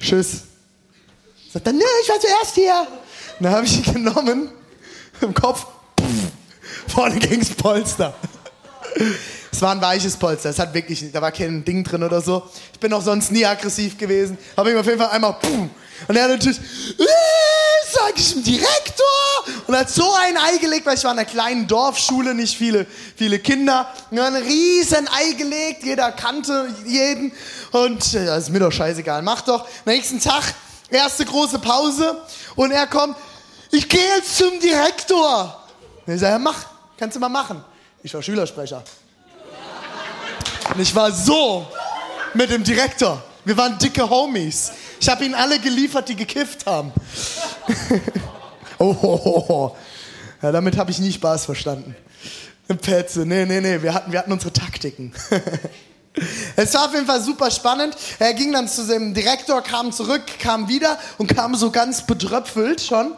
tschüss. 0.00 0.44
Sagt 1.52 1.66
dann, 1.66 1.76
ne, 1.76 1.84
ich 2.02 2.08
war 2.08 2.18
zuerst 2.18 2.54
hier. 2.54 2.86
Dann 3.40 3.52
habe 3.52 3.66
ich 3.66 3.86
ihn 3.86 3.92
genommen, 3.92 4.50
im 5.20 5.34
Kopf, 5.34 5.66
pff, 6.00 6.94
vorne 6.94 7.18
gegens 7.18 7.50
Polster. 7.50 8.14
Es 9.50 9.62
war 9.62 9.72
ein 9.72 9.80
weiches 9.80 10.16
Polster, 10.16 10.50
es 10.50 10.58
hat 10.58 10.74
wirklich, 10.74 11.10
da 11.12 11.22
war 11.22 11.32
kein 11.32 11.64
Ding 11.64 11.82
drin 11.84 12.02
oder 12.02 12.20
so. 12.20 12.48
Ich 12.72 12.78
bin 12.78 12.92
auch 12.92 13.02
sonst 13.02 13.32
nie 13.32 13.44
aggressiv 13.44 13.96
gewesen. 13.96 14.38
Habe 14.56 14.70
ihm 14.70 14.78
auf 14.78 14.86
jeden 14.86 14.98
Fall 14.98 15.10
einmal, 15.10 15.34
pff, 15.34 15.68
und 16.06 16.16
er 16.16 16.24
hat 16.24 16.30
natürlich, 16.30 16.58
äh, 16.58 17.04
sag 17.90 18.12
ich 18.16 18.32
dem 18.32 18.44
Direktor. 18.44 19.06
Und 19.66 19.76
hat 19.76 19.90
so 19.90 20.12
ein 20.14 20.36
Ei 20.36 20.58
gelegt, 20.58 20.86
weil 20.86 20.96
ich 20.96 21.04
war 21.04 21.12
in 21.12 21.18
einer 21.18 21.28
kleinen 21.28 21.66
Dorfschule, 21.66 22.34
nicht 22.34 22.56
viele, 22.56 22.86
viele 23.16 23.38
Kinder. 23.38 23.92
Und 24.10 24.18
ein 24.18 24.34
riesen 24.36 25.08
Ei 25.08 25.32
gelegt, 25.32 25.82
jeder 25.82 26.12
kannte 26.12 26.72
jeden. 26.86 27.32
Und 27.72 28.14
das 28.14 28.44
ist 28.44 28.50
mir 28.50 28.60
doch 28.60 28.72
scheißegal, 28.72 29.22
mach 29.22 29.42
doch. 29.42 29.66
Nächsten 29.84 30.20
Tag, 30.20 30.54
erste 30.90 31.24
große 31.24 31.58
Pause. 31.58 32.22
Und 32.54 32.70
er 32.70 32.86
kommt, 32.86 33.16
ich 33.70 33.88
gehe 33.88 34.16
jetzt 34.16 34.36
zum 34.36 34.58
Direktor. 34.60 35.64
Und 36.06 36.14
ich 36.14 36.20
sage, 36.20 36.32
ja, 36.32 36.38
mach, 36.38 36.64
kannst 36.96 37.16
du 37.16 37.20
mal 37.20 37.28
machen. 37.28 37.62
Ich 38.02 38.14
war 38.14 38.22
Schülersprecher. 38.22 38.82
Und 40.74 40.80
ich 40.80 40.94
war 40.94 41.12
so 41.12 41.66
mit 42.34 42.50
dem 42.50 42.62
Direktor. 42.62 43.22
Wir 43.44 43.56
waren 43.56 43.78
dicke 43.78 44.08
Homies. 44.08 44.72
Ich 45.00 45.08
habe 45.08 45.24
ihnen 45.24 45.34
alle 45.34 45.58
geliefert, 45.58 46.08
die 46.08 46.16
gekifft 46.16 46.66
haben. 46.66 46.92
oh, 48.78 48.94
oh, 49.00 49.20
oh, 49.24 49.44
oh. 49.48 49.76
Ja, 50.42 50.52
damit 50.52 50.76
habe 50.76 50.90
ich 50.90 50.98
nie 50.98 51.12
Spaß 51.12 51.46
verstanden. 51.46 51.96
Petze, 52.82 53.20
nee, 53.20 53.46
nee, 53.46 53.60
nee, 53.60 53.80
wir 53.82 53.94
hatten, 53.94 54.12
wir 54.12 54.18
hatten 54.18 54.32
unsere 54.32 54.52
Taktiken. 54.52 55.12
Es 56.56 56.74
war 56.74 56.86
auf 56.86 56.94
jeden 56.94 57.06
Fall 57.06 57.22
super 57.22 57.48
spannend. 57.48 57.96
Er 58.18 58.34
ging 58.34 58.52
dann 58.52 58.66
zu 58.66 58.84
seinem 58.84 59.14
Direktor, 59.14 59.62
kam 59.62 59.92
zurück, 59.92 60.22
kam 60.40 60.68
wieder 60.68 60.98
und 61.16 61.28
kam 61.28 61.54
so 61.54 61.70
ganz 61.70 62.04
betröpfelt 62.04 62.80
schon. 62.80 63.12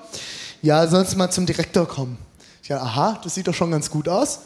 Ja, 0.61 0.87
sonst 0.87 1.17
mal 1.17 1.31
zum 1.31 1.47
Direktor 1.47 1.89
kommen. 1.89 2.19
Ich 2.63 2.69
dachte, 2.69 2.83
aha, 2.83 3.21
das 3.25 3.35
sieht 3.35 3.49
doch 3.49 3.55
schon 3.55 3.71
ganz 3.71 3.91
gut 3.91 4.07
aus. 4.07 4.41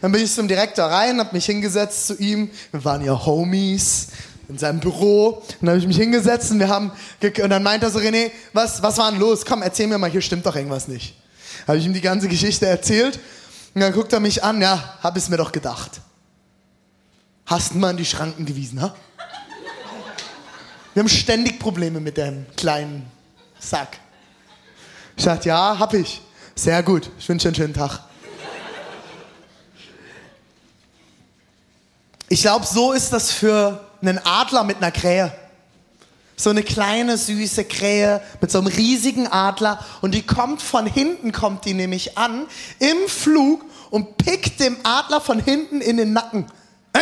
Dann 0.00 0.12
bin 0.12 0.22
ich 0.22 0.32
zum 0.32 0.48
Direktor 0.48 0.86
rein, 0.86 1.18
habe 1.18 1.34
mich 1.34 1.46
hingesetzt 1.46 2.06
zu 2.06 2.16
ihm. 2.16 2.50
Wir 2.70 2.84
waren 2.84 3.04
ja 3.04 3.26
Homies 3.26 4.08
in 4.48 4.58
seinem 4.58 4.80
Büro. 4.80 5.42
Dann 5.60 5.70
habe 5.70 5.78
ich 5.78 5.86
mich 5.86 5.96
hingesetzt 5.96 6.50
und 6.50 6.58
wir 6.58 6.68
haben 6.68 6.92
und 7.22 7.50
dann 7.50 7.62
meinte 7.62 7.86
er 7.86 7.90
so 7.90 7.98
René, 7.98 8.30
was 8.52 8.82
was 8.82 8.98
war 8.98 9.10
denn 9.10 9.20
los? 9.20 9.44
Komm, 9.44 9.62
erzähl 9.62 9.86
mir 9.86 9.98
mal, 9.98 10.10
hier 10.10 10.22
stimmt 10.22 10.46
doch 10.46 10.56
irgendwas 10.56 10.88
nicht. 10.88 11.14
Habe 11.66 11.78
ich 11.78 11.86
ihm 11.86 11.92
die 11.92 12.00
ganze 12.00 12.28
Geschichte 12.28 12.66
erzählt 12.66 13.18
und 13.74 13.80
dann 13.80 13.92
guckt 13.92 14.12
er 14.12 14.20
mich 14.20 14.42
an, 14.42 14.60
ja, 14.60 14.98
hab 15.02 15.16
es 15.16 15.28
mir 15.28 15.36
doch 15.36 15.52
gedacht. 15.52 16.00
Hast 17.46 17.74
du 17.74 17.78
mal 17.78 17.90
in 17.90 17.96
die 17.96 18.04
Schranken 18.04 18.46
gewiesen, 18.46 18.80
ha? 18.80 18.94
Wir 20.94 21.02
haben 21.02 21.08
ständig 21.08 21.58
Probleme 21.60 22.00
mit 22.00 22.16
dem 22.16 22.46
kleinen 22.56 23.06
Sack. 23.60 23.98
Ich 25.16 25.24
sagte, 25.24 25.48
ja, 25.48 25.78
hab 25.78 25.94
ich. 25.94 26.20
Sehr 26.54 26.82
gut. 26.82 27.10
Ich 27.18 27.28
wünsche 27.28 27.48
einen 27.48 27.54
schönen 27.54 27.74
Tag. 27.74 28.00
Ich 32.32 32.42
glaube, 32.42 32.64
so 32.64 32.92
ist 32.92 33.12
das 33.12 33.32
für 33.32 33.84
einen 34.00 34.18
Adler 34.24 34.62
mit 34.62 34.76
einer 34.76 34.92
Krähe. 34.92 35.32
So 36.36 36.50
eine 36.50 36.62
kleine, 36.62 37.18
süße 37.18 37.64
Krähe 37.64 38.22
mit 38.40 38.52
so 38.52 38.58
einem 38.58 38.68
riesigen 38.68 39.26
Adler. 39.26 39.84
Und 40.00 40.14
die 40.14 40.22
kommt 40.22 40.62
von 40.62 40.86
hinten, 40.86 41.32
kommt 41.32 41.64
die 41.64 41.74
nämlich 41.74 42.16
an, 42.16 42.46
im 42.78 43.08
Flug 43.08 43.64
und 43.90 44.16
pickt 44.16 44.60
dem 44.60 44.76
Adler 44.84 45.20
von 45.20 45.40
hinten 45.40 45.80
in 45.80 45.96
den 45.96 46.12
Nacken. 46.12 46.46
Ah! 46.92 47.00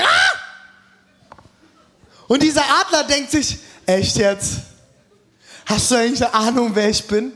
Und 2.26 2.42
dieser 2.42 2.64
Adler 2.80 3.04
denkt 3.04 3.30
sich, 3.30 3.58
echt 3.85 4.16
jetzt? 4.16 4.61
Hast 5.66 5.90
du 5.90 5.97
eigentlich 5.97 6.25
eine 6.25 6.32
Ahnung, 6.32 6.70
wer 6.73 6.88
ich 6.88 7.06
bin? 7.06 7.32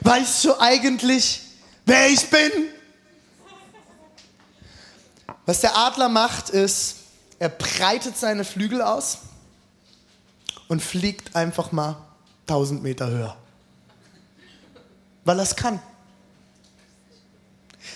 Weißt 0.00 0.44
du 0.46 0.58
eigentlich, 0.58 1.42
wer 1.86 2.08
ich 2.08 2.28
bin? 2.28 2.50
Was 5.46 5.60
der 5.60 5.76
Adler 5.76 6.08
macht, 6.08 6.50
ist, 6.50 6.96
er 7.38 7.48
breitet 7.48 8.16
seine 8.16 8.44
Flügel 8.44 8.80
aus 8.80 9.18
und 10.68 10.82
fliegt 10.82 11.34
einfach 11.34 11.72
mal 11.72 11.96
1000 12.46 12.82
Meter 12.82 13.08
höher. 13.08 13.36
Weil 15.24 15.38
er 15.38 15.42
es 15.42 15.56
kann. 15.56 15.80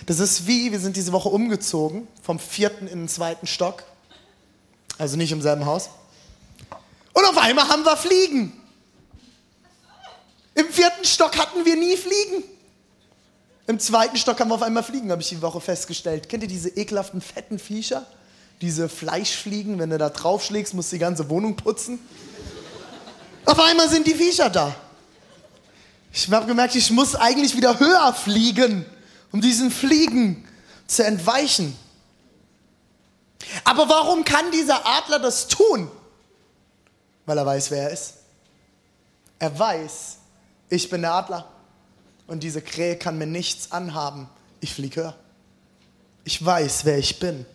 Das 0.06 0.18
ist 0.18 0.46
wie, 0.46 0.72
wir 0.72 0.80
sind 0.80 0.96
diese 0.96 1.12
Woche 1.12 1.28
umgezogen, 1.28 2.08
vom 2.22 2.38
vierten 2.38 2.86
in 2.86 3.00
den 3.00 3.08
zweiten 3.08 3.46
Stock. 3.46 3.84
Also 4.98 5.16
nicht 5.16 5.32
im 5.32 5.42
selben 5.42 5.64
Haus. 5.66 5.90
Und 7.12 7.24
auf 7.24 7.38
einmal 7.38 7.68
haben 7.68 7.84
wir 7.84 7.96
Fliegen. 7.96 8.52
Im 10.54 10.68
vierten 10.68 11.04
Stock 11.04 11.38
hatten 11.38 11.64
wir 11.64 11.76
nie 11.76 11.96
Fliegen. 11.96 12.44
Im 13.66 13.80
zweiten 13.80 14.16
Stock 14.16 14.38
haben 14.38 14.48
wir 14.48 14.54
auf 14.54 14.62
einmal 14.62 14.84
Fliegen, 14.84 15.10
habe 15.10 15.22
ich 15.22 15.28
die 15.28 15.42
Woche 15.42 15.60
festgestellt. 15.60 16.28
Kennt 16.28 16.42
ihr 16.44 16.48
diese 16.48 16.68
ekelhaften, 16.68 17.20
fetten 17.20 17.58
Viecher? 17.58 18.06
Diese 18.60 18.88
Fleischfliegen, 18.88 19.78
wenn 19.78 19.90
du 19.90 19.98
da 19.98 20.08
draufschlägst, 20.08 20.72
musst 20.72 20.92
du 20.92 20.96
die 20.96 21.00
ganze 21.00 21.28
Wohnung 21.28 21.56
putzen. 21.56 21.98
Auf 23.44 23.58
einmal 23.58 23.88
sind 23.88 24.06
die 24.06 24.14
Viecher 24.14 24.50
da. 24.50 24.74
Ich 26.12 26.30
habe 26.30 26.46
gemerkt, 26.46 26.74
ich 26.76 26.90
muss 26.90 27.14
eigentlich 27.14 27.56
wieder 27.56 27.78
höher 27.78 28.14
fliegen. 28.14 28.86
um 29.32 29.40
diesen 29.40 29.70
Fliegen 29.70 30.48
zu 30.86 31.04
entweichen. 31.04 31.76
Aber 33.64 33.88
warum 33.88 34.24
kann 34.24 34.50
dieser 34.50 34.86
Adler 34.86 35.18
das 35.18 35.48
tun? 35.48 35.90
Weil 37.26 37.36
er 37.36 37.44
weiß, 37.44 37.70
wer 37.70 37.82
er 37.82 37.90
ist. 37.90 38.14
Er 39.38 39.58
weiß, 39.58 40.16
ich 40.70 40.88
bin 40.88 41.02
der 41.02 41.12
Adler 41.12 41.46
und 42.26 42.42
diese 42.42 42.62
Krähe 42.62 42.96
kann 42.96 43.18
mir 43.18 43.26
nichts 43.26 43.72
anhaben. 43.72 44.28
Ich 44.60 44.74
fliege 44.74 45.02
höher. 45.02 45.14
Ich 46.24 46.44
weiß, 46.44 46.84
wer 46.84 46.98
ich 46.98 47.18
bin. 47.18 47.46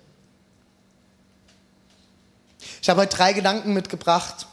Ich 2.82 2.90
habe 2.90 3.02
heute 3.02 3.16
drei 3.16 3.34
Gedanken 3.34 3.74
mitgebracht, 3.74 4.48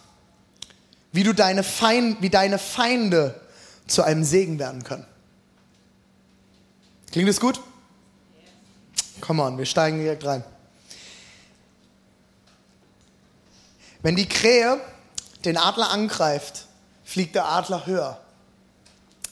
wie 1.12 1.22
du 1.22 1.32
deine, 1.32 1.62
Feind, 1.62 2.20
wie 2.20 2.30
deine 2.30 2.58
Feinde 2.58 3.40
zu 3.86 4.02
einem 4.02 4.24
Segen 4.24 4.58
werden 4.58 4.84
können. 4.84 5.06
Klingt 7.10 7.28
das 7.28 7.40
gut? 7.40 7.60
Come 9.20 9.42
on, 9.42 9.56
wir 9.56 9.66
steigen 9.66 9.98
direkt 9.98 10.24
rein. 10.24 10.44
Wenn 14.02 14.16
die 14.16 14.28
Krähe 14.28 14.80
den 15.44 15.56
Adler 15.56 15.90
angreift, 15.90 16.66
fliegt 17.04 17.34
der 17.34 17.46
Adler 17.46 17.86
höher. 17.86 18.20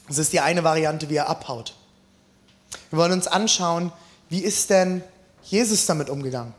Das 0.08 0.18
ist 0.18 0.32
die 0.32 0.40
eine 0.40 0.64
Variante, 0.64 1.08
wie 1.08 1.16
er 1.16 1.28
abhaut. 1.28 1.74
Wir 2.90 2.98
wollen 2.98 3.12
uns 3.12 3.26
anschauen, 3.26 3.92
wie 4.28 4.40
ist 4.40 4.70
denn 4.70 5.02
Jesus 5.42 5.86
damit 5.86 6.10
umgegangen? 6.10 6.54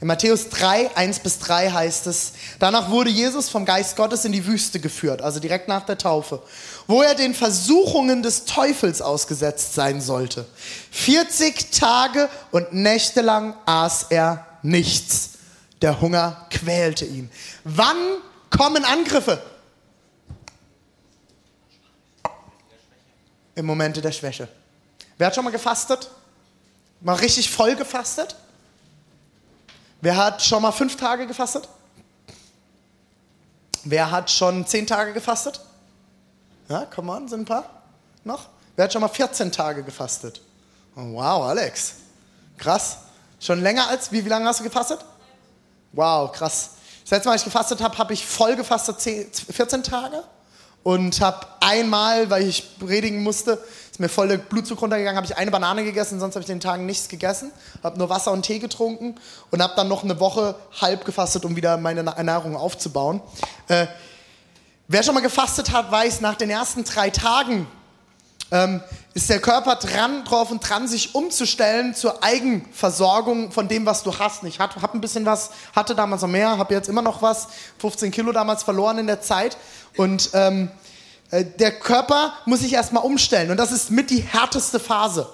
In 0.00 0.08
Matthäus 0.08 0.48
3, 0.48 0.96
1 0.96 1.20
bis 1.20 1.38
3 1.38 1.70
heißt 1.70 2.08
es, 2.08 2.32
danach 2.58 2.90
wurde 2.90 3.08
Jesus 3.08 3.48
vom 3.48 3.64
Geist 3.64 3.94
Gottes 3.94 4.24
in 4.24 4.32
die 4.32 4.44
Wüste 4.46 4.80
geführt, 4.80 5.22
also 5.22 5.38
direkt 5.38 5.68
nach 5.68 5.86
der 5.86 5.96
Taufe, 5.96 6.42
wo 6.88 7.02
er 7.02 7.14
den 7.14 7.34
Versuchungen 7.34 8.20
des 8.24 8.44
Teufels 8.44 9.00
ausgesetzt 9.00 9.74
sein 9.74 10.00
sollte. 10.00 10.44
40 10.90 11.70
Tage 11.70 12.28
und 12.50 12.72
Nächte 12.72 13.20
lang 13.20 13.54
aß 13.64 14.06
er 14.10 14.44
nichts. 14.62 15.30
Der 15.82 16.00
Hunger 16.00 16.46
quälte 16.50 17.04
ihn. 17.04 17.30
Wann 17.62 17.96
kommen 18.50 18.84
Angriffe? 18.84 19.40
Im 23.54 23.66
Momente 23.66 24.00
der 24.00 24.12
Schwäche. 24.12 24.48
Wer 25.18 25.26
hat 25.26 25.34
schon 25.34 25.44
mal 25.44 25.50
gefastet? 25.50 26.10
Mal 27.00 27.16
richtig 27.16 27.50
voll 27.50 27.76
gefastet? 27.76 28.36
Wer 30.00 30.16
hat 30.16 30.42
schon 30.42 30.62
mal 30.62 30.72
fünf 30.72 30.96
Tage 30.96 31.26
gefastet? 31.26 31.68
Wer 33.84 34.10
hat 34.10 34.30
schon 34.30 34.66
zehn 34.66 34.86
Tage 34.86 35.12
gefastet? 35.12 35.60
Ja, 36.68 36.86
come 36.86 37.12
on, 37.12 37.28
sind 37.28 37.40
ein 37.40 37.44
paar 37.44 37.82
noch? 38.24 38.46
Wer 38.76 38.84
hat 38.84 38.92
schon 38.92 39.02
mal 39.02 39.08
14 39.08 39.52
Tage 39.52 39.82
gefastet? 39.82 40.40
Oh, 40.96 41.12
wow, 41.12 41.44
Alex. 41.44 41.94
Krass. 42.56 42.98
Schon 43.40 43.60
länger 43.60 43.88
als, 43.88 44.12
wie, 44.12 44.24
wie 44.24 44.28
lange 44.28 44.46
hast 44.46 44.60
du 44.60 44.64
gefastet? 44.64 45.04
Wow, 45.92 46.32
krass. 46.32 46.70
Das 47.02 47.10
letzte 47.10 47.28
Mal, 47.28 47.32
als 47.32 47.42
ich 47.42 47.46
gefastet 47.46 47.80
habe, 47.80 47.98
habe 47.98 48.12
ich 48.12 48.24
voll 48.24 48.56
gefastet 48.56 49.00
10, 49.00 49.32
14 49.32 49.82
Tage 49.82 50.22
und 50.82 51.20
habe 51.20 51.46
einmal, 51.60 52.30
weil 52.30 52.46
ich 52.46 52.78
predigen 52.78 53.22
musste, 53.22 53.58
ist 53.90 54.00
mir 54.00 54.08
voll 54.08 54.28
der 54.28 54.38
Blutzucker 54.38 54.80
runtergegangen, 54.80 55.16
habe 55.16 55.26
ich 55.26 55.36
eine 55.36 55.50
Banane 55.50 55.84
gegessen, 55.84 56.18
sonst 56.18 56.34
habe 56.34 56.42
ich 56.42 56.46
den 56.46 56.60
Tagen 56.60 56.86
nichts 56.86 57.08
gegessen, 57.08 57.52
habe 57.82 57.98
nur 57.98 58.08
Wasser 58.08 58.32
und 58.32 58.42
Tee 58.42 58.58
getrunken 58.58 59.14
und 59.50 59.62
habe 59.62 59.74
dann 59.76 59.88
noch 59.88 60.02
eine 60.02 60.18
Woche 60.18 60.56
halb 60.80 61.04
gefastet, 61.04 61.44
um 61.44 61.56
wieder 61.56 61.76
meine 61.76 62.00
Ernährung 62.00 62.56
aufzubauen. 62.56 63.20
Äh, 63.68 63.86
wer 64.88 65.02
schon 65.02 65.14
mal 65.14 65.20
gefastet 65.20 65.72
hat, 65.72 65.92
weiß, 65.92 66.20
nach 66.20 66.36
den 66.36 66.50
ersten 66.50 66.84
drei 66.84 67.10
Tagen 67.10 67.66
ähm, 68.50 68.80
ist 69.14 69.28
der 69.28 69.40
Körper 69.40 69.76
dran, 69.76 70.24
drauf 70.24 70.50
und 70.50 70.66
dran, 70.66 70.88
sich 70.88 71.14
umzustellen 71.14 71.94
zur 71.94 72.24
Eigenversorgung 72.24 73.52
von 73.52 73.68
dem, 73.68 73.84
was 73.84 74.02
du 74.02 74.18
hast. 74.18 74.42
Ich 74.44 74.58
habe 74.58 74.80
hab 74.80 74.94
ein 74.94 75.00
bisschen 75.00 75.26
was, 75.26 75.50
hatte 75.74 75.94
damals 75.94 76.22
noch 76.22 76.28
mehr, 76.28 76.56
habe 76.56 76.72
jetzt 76.72 76.88
immer 76.88 77.02
noch 77.02 77.20
was, 77.20 77.48
15 77.78 78.10
Kilo 78.10 78.32
damals 78.32 78.62
verloren 78.62 78.98
in 78.98 79.06
der 79.06 79.20
Zeit 79.20 79.58
und 79.96 80.30
ähm, 80.32 80.70
äh, 81.30 81.44
der 81.44 81.78
Körper 81.78 82.32
muss 82.46 82.60
sich 82.60 82.72
erstmal 82.72 83.04
umstellen 83.04 83.50
und 83.50 83.58
das 83.58 83.70
ist 83.70 83.90
mit 83.90 84.08
die 84.08 84.22
härteste 84.22 84.80
Phase. 84.80 85.28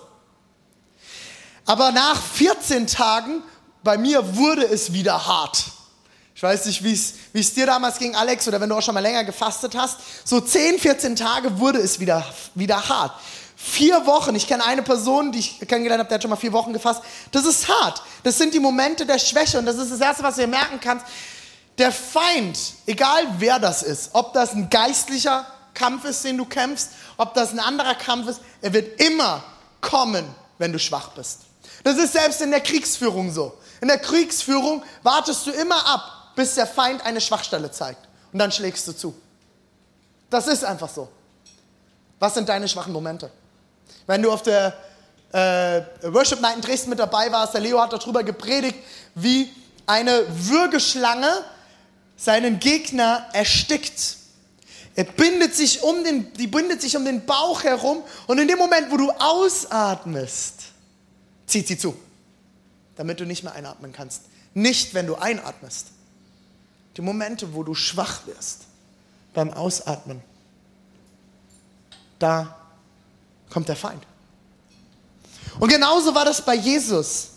Aber 1.64 1.92
nach 1.92 2.20
14 2.20 2.86
Tagen, 2.86 3.42
bei 3.84 3.96
mir 3.96 4.36
wurde 4.36 4.64
es 4.64 4.92
wieder 4.92 5.26
hart. 5.26 5.66
Ich 6.34 6.42
weiß 6.42 6.66
nicht, 6.66 6.82
wie 6.84 6.92
es 6.92 7.54
dir 7.54 7.66
damals 7.66 7.98
ging, 7.98 8.14
Alex, 8.14 8.46
oder 8.48 8.60
wenn 8.60 8.68
du 8.68 8.76
auch 8.76 8.82
schon 8.82 8.94
mal 8.94 9.00
länger 9.00 9.24
gefastet 9.24 9.74
hast. 9.76 9.98
So 10.24 10.40
10, 10.40 10.78
14 10.78 11.16
Tage 11.16 11.58
wurde 11.58 11.80
es 11.80 11.98
wieder, 11.98 12.24
wieder 12.54 12.88
hart. 12.88 13.12
Vier 13.61 14.07
Wochen, 14.07 14.37
ich 14.37 14.47
kenne 14.47 14.64
eine 14.64 14.85
Person, 14.85 15.33
die 15.33 15.40
ich 15.40 15.59
kennengelernt 15.59 15.99
habe, 15.99 16.09
der 16.09 16.14
hat 16.14 16.23
schon 16.23 16.31
mal 16.31 16.37
vier 16.37 16.53
Wochen 16.53 16.73
gefasst. 16.73 17.03
Das 17.33 17.44
ist 17.44 17.68
hart. 17.68 18.01
Das 18.23 18.38
sind 18.38 18.55
die 18.55 18.61
Momente 18.61 19.05
der 19.05 19.18
Schwäche 19.18 19.59
und 19.59 19.66
das 19.66 19.79
ist 19.79 19.90
das 19.90 20.01
Erste, 20.01 20.23
was 20.23 20.37
dir 20.37 20.47
merken 20.47 20.79
kannst. 20.81 21.05
Der 21.77 21.90
Feind, 21.90 22.57
egal 22.87 23.27
wer 23.38 23.59
das 23.59 23.83
ist, 23.83 24.11
ob 24.12 24.33
das 24.33 24.53
ein 24.53 24.71
geistlicher 24.71 25.44
Kampf 25.75 26.05
ist, 26.05 26.25
den 26.25 26.38
du 26.38 26.44
kämpfst, 26.44 26.90
ob 27.16 27.35
das 27.35 27.51
ein 27.51 27.59
anderer 27.59 27.97
Kampf 27.97 28.29
ist, 28.29 28.40
er 28.62 28.73
wird 28.73 29.03
immer 29.03 29.42
kommen, 29.81 30.25
wenn 30.59 30.73
du 30.73 30.79
schwach 30.79 31.09
bist. 31.09 31.40
Das 31.83 31.99
ist 31.99 32.12
selbst 32.12 32.40
in 32.40 32.53
der 32.53 32.61
Kriegsführung 32.61 33.33
so. 33.33 33.59
In 33.81 33.88
der 33.88 33.99
Kriegsführung 33.99 34.85
wartest 35.03 35.44
du 35.49 35.51
immer 35.51 35.85
ab, 35.85 36.33
bis 36.37 36.55
der 36.55 36.68
Feind 36.68 37.05
eine 37.05 37.21
Schwachstelle 37.21 37.73
zeigt. 37.73 38.07
Und 38.33 38.38
dann 38.38 38.53
schlägst 38.53 38.87
du 38.87 38.92
zu. 38.92 39.21
Das 40.31 40.47
ist 40.47 40.64
einfach 40.64 40.88
so. 40.88 41.09
Was 42.21 42.35
sind 42.35 42.49
deine 42.49 42.68
schwachen 42.68 42.92
Momente? 42.92 43.33
Wenn 44.09 44.23
du 44.23 44.33
auf 44.33 44.42
der 44.42 44.75
äh, 45.33 45.83
Worship 46.03 46.40
Night 46.40 46.57
in 46.57 46.62
Dresden 46.62 46.88
mit 46.88 46.99
dabei 46.99 47.31
warst, 47.31 47.53
der 47.53 47.61
Leo 47.61 47.79
hat 47.79 47.92
darüber 47.92 48.25
gepredigt, 48.25 48.79
wie 49.14 49.53
eine 49.87 50.25
Würgeschlange 50.31 51.29
seinen 52.16 52.59
Gegner 52.59 53.27
erstickt. 53.35 54.16
Er 54.94 55.05
bindet 55.05 55.55
sich 55.55 55.83
um 55.83 56.03
den, 56.05 56.33
die 56.33 56.47
bindet 56.47 56.81
sich 56.81 56.97
um 56.97 57.05
den 57.05 57.27
Bauch 57.27 57.62
herum 57.62 58.03
und 58.27 58.38
in 58.38 58.49
dem 58.49 58.57
Moment, 58.57 58.90
wo 58.90 58.97
du 58.97 59.11
ausatmest, 59.11 60.55
zieht 61.47 61.68
sie 61.68 61.77
zu, 61.77 61.94
damit 62.97 63.21
du 63.21 63.27
nicht 63.27 63.44
mehr 63.44 63.53
einatmen 63.53 63.92
kannst. 63.92 64.23
Nicht, 64.55 64.94
wenn 64.94 65.07
du 65.07 65.16
einatmest. 65.16 65.88
Die 66.97 67.03
Momente, 67.03 67.53
wo 67.53 67.62
du 67.62 67.75
schwach 67.75 68.27
wirst 68.27 68.62
beim 69.35 69.53
Ausatmen, 69.53 70.23
da 72.18 72.57
kommt 73.50 73.68
der 73.68 73.76
Feind. 73.76 74.02
Und 75.58 75.68
genauso 75.68 76.14
war 76.14 76.24
das 76.24 76.44
bei 76.44 76.54
Jesus. 76.54 77.30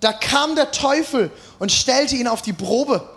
Da 0.00 0.12
kam 0.12 0.54
der 0.54 0.70
Teufel 0.70 1.30
und 1.58 1.70
stellte 1.70 2.16
ihn 2.16 2.26
auf 2.26 2.42
die 2.42 2.52
Probe. 2.52 3.08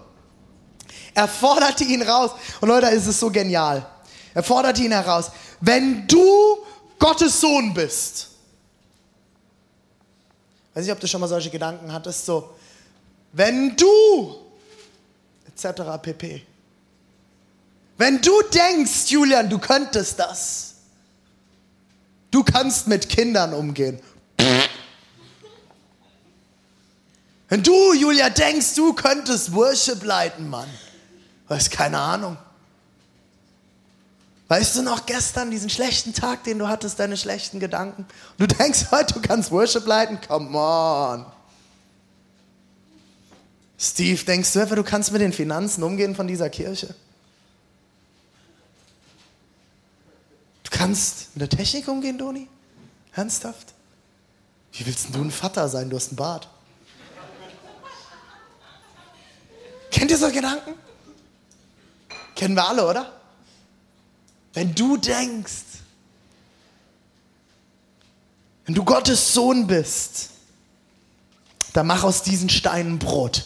Er 1.13 1.27
forderte 1.27 1.83
ihn 1.83 2.01
raus. 2.01 2.31
Und 2.61 2.69
Leute, 2.69 2.87
ist 2.87 3.07
es 3.07 3.19
so 3.19 3.29
genial. 3.29 3.85
Er 4.33 4.43
forderte 4.43 4.81
ihn 4.81 4.91
heraus. 4.91 5.31
Wenn 5.61 6.07
du 6.07 6.57
Gottes 6.99 7.39
Sohn 7.39 7.73
bist, 7.73 8.29
weiß 10.73 10.83
nicht, 10.83 10.93
ob 10.93 10.99
du 10.99 11.07
schon 11.07 11.21
mal 11.21 11.27
solche 11.27 11.49
Gedanken 11.49 11.91
hattest, 11.91 12.25
so, 12.25 12.55
wenn 13.31 13.75
du, 13.75 14.35
etc. 15.47 15.81
pp. 16.01 16.45
Wenn 17.97 18.21
du 18.21 18.41
denkst, 18.53 19.09
Julian, 19.11 19.49
du 19.49 19.59
könntest 19.59 20.19
das, 20.19 20.72
du 22.33 22.43
kannst 22.43 22.87
mit 22.87 23.07
Kindern 23.07 23.53
umgehen. 23.53 23.99
Wenn 27.47 27.61
du, 27.61 27.93
Julia, 27.93 28.29
denkst, 28.29 28.73
du 28.75 28.93
könntest 28.93 29.53
Worship 29.53 30.03
leiten, 30.03 30.49
Mann. 30.49 30.69
Weißt 31.47 31.69
keine 31.69 31.99
Ahnung. 31.99 32.37
Weißt 34.47 34.75
du 34.75 34.81
noch 34.81 35.05
gestern 35.05 35.51
diesen 35.51 35.69
schlechten 35.69 36.13
Tag, 36.13 36.43
den 36.43 36.57
du 36.57 36.67
hattest, 36.67 36.99
deine 36.99 37.15
schlechten 37.15 37.59
Gedanken? 37.59 38.05
du 38.37 38.47
denkst 38.47 38.87
heute, 38.91 39.13
du 39.13 39.21
kannst 39.21 39.51
Worship 39.51 39.85
leiten? 39.85 40.19
Come 40.27 40.57
on. 40.57 41.25
Steve, 43.77 44.23
denkst 44.23 44.53
du 44.53 44.59
etwa, 44.59 44.75
du 44.75 44.83
kannst 44.83 45.11
mit 45.11 45.21
den 45.21 45.33
Finanzen 45.33 45.83
umgehen 45.83 46.15
von 46.15 46.27
dieser 46.27 46.49
Kirche? 46.49 46.95
Kannst 50.73 51.35
mit 51.35 51.41
der 51.41 51.57
Technik 51.57 51.87
umgehen, 51.87 52.17
Doni? 52.17 52.49
Ernsthaft? 53.13 53.73
Wie 54.73 54.85
willst 54.85 55.13
du 55.13 55.21
ein 55.21 55.31
Vater 55.31 55.69
sein? 55.69 55.89
Du 55.89 55.95
hast 55.95 56.09
einen 56.09 56.17
Bart. 56.17 56.49
Kennt 59.91 60.09
ihr 60.09 60.17
solche 60.17 60.37
Gedanken? 60.37 60.73
Kennen 62.35 62.55
wir 62.55 62.67
alle, 62.67 62.87
oder? 62.87 63.13
Wenn 64.53 64.73
du 64.73 64.97
denkst, 64.97 65.63
wenn 68.65 68.73
du 68.73 68.83
Gottes 68.83 69.33
Sohn 69.33 69.67
bist, 69.67 70.31
dann 71.73 71.85
mach 71.85 72.03
aus 72.03 72.23
diesen 72.23 72.49
Steinen 72.49 72.97
Brot. 72.97 73.45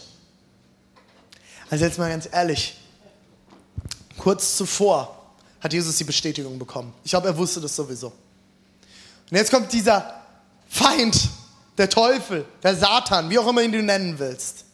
Also 1.69 1.83
jetzt 1.83 1.97
mal 1.97 2.09
ganz 2.09 2.29
ehrlich, 2.31 2.77
kurz 4.17 4.55
zuvor 4.55 5.16
hat 5.59 5.73
Jesus 5.73 5.97
die 5.97 6.03
Bestätigung 6.03 6.59
bekommen. 6.59 6.93
Ich 7.03 7.11
glaube, 7.11 7.27
er 7.27 7.37
wusste 7.37 7.61
das 7.61 7.75
sowieso. 7.75 8.07
Und 9.29 9.37
jetzt 9.37 9.51
kommt 9.51 9.71
dieser 9.73 10.13
Feind, 10.69 11.29
der 11.77 11.89
Teufel, 11.89 12.45
der 12.63 12.75
Satan, 12.75 13.29
wie 13.29 13.39
auch 13.39 13.47
immer 13.47 13.61
ihn 13.61 13.71
du 13.71 13.83
nennen 13.83 14.17
willst. 14.17 14.65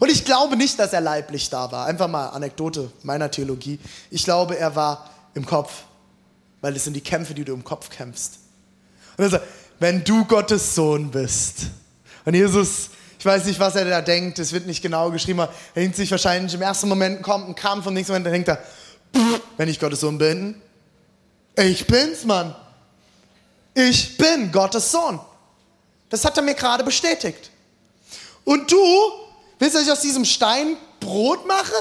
Und 0.00 0.10
ich 0.10 0.24
glaube 0.24 0.56
nicht, 0.56 0.78
dass 0.78 0.92
er 0.92 1.00
leiblich 1.00 1.50
da 1.50 1.70
war. 1.70 1.86
Einfach 1.86 2.08
mal 2.08 2.28
Anekdote 2.28 2.90
meiner 3.02 3.30
Theologie. 3.30 3.78
Ich 4.10 4.24
glaube, 4.24 4.58
er 4.58 4.74
war 4.74 5.10
im 5.34 5.46
Kopf, 5.46 5.84
weil 6.60 6.74
es 6.74 6.84
sind 6.84 6.94
die 6.94 7.00
Kämpfe, 7.00 7.34
die 7.34 7.44
du 7.44 7.52
im 7.52 7.64
Kopf 7.64 7.90
kämpfst. 7.90 8.38
Und 9.16 9.24
er 9.24 9.30
sagt, 9.30 9.46
wenn 9.78 10.02
du 10.04 10.24
Gottes 10.24 10.74
Sohn 10.74 11.10
bist. 11.10 11.66
Und 12.24 12.34
Jesus, 12.34 12.90
ich 13.18 13.24
weiß 13.24 13.44
nicht, 13.44 13.60
was 13.60 13.76
er 13.76 13.84
da 13.84 14.00
denkt, 14.00 14.38
es 14.38 14.52
wird 14.52 14.66
nicht 14.66 14.82
genau 14.82 15.10
geschrieben, 15.10 15.40
aber 15.40 15.52
er 15.74 15.82
denkt 15.82 15.96
sich 15.96 16.10
wahrscheinlich 16.10 16.54
im 16.54 16.62
ersten 16.62 16.88
Moment 16.88 17.22
kommt 17.22 17.48
ein 17.48 17.54
Kampf 17.54 17.86
und 17.86 17.92
im 17.92 17.94
nächsten 17.94 18.12
Moment 18.12 18.34
denkt 18.34 18.48
er, 18.48 18.58
wenn 19.56 19.68
ich 19.68 19.78
Gottes 19.78 20.00
Sohn 20.00 20.18
bin, 20.18 20.60
ich 21.56 21.86
bin's, 21.86 22.24
Mann. 22.24 22.54
Ich 23.74 24.16
bin 24.16 24.50
Gottes 24.52 24.90
Sohn. 24.90 25.20
Das 26.08 26.24
hat 26.24 26.36
er 26.36 26.42
mir 26.42 26.54
gerade 26.54 26.84
bestätigt. 26.84 27.50
Und 28.44 28.70
du, 28.70 28.76
willst 29.58 29.74
du, 29.74 29.78
dass 29.78 29.86
ich 29.86 29.92
aus 29.92 30.00
diesem 30.00 30.24
Stein 30.24 30.76
Brot 31.00 31.46
mache? 31.46 31.72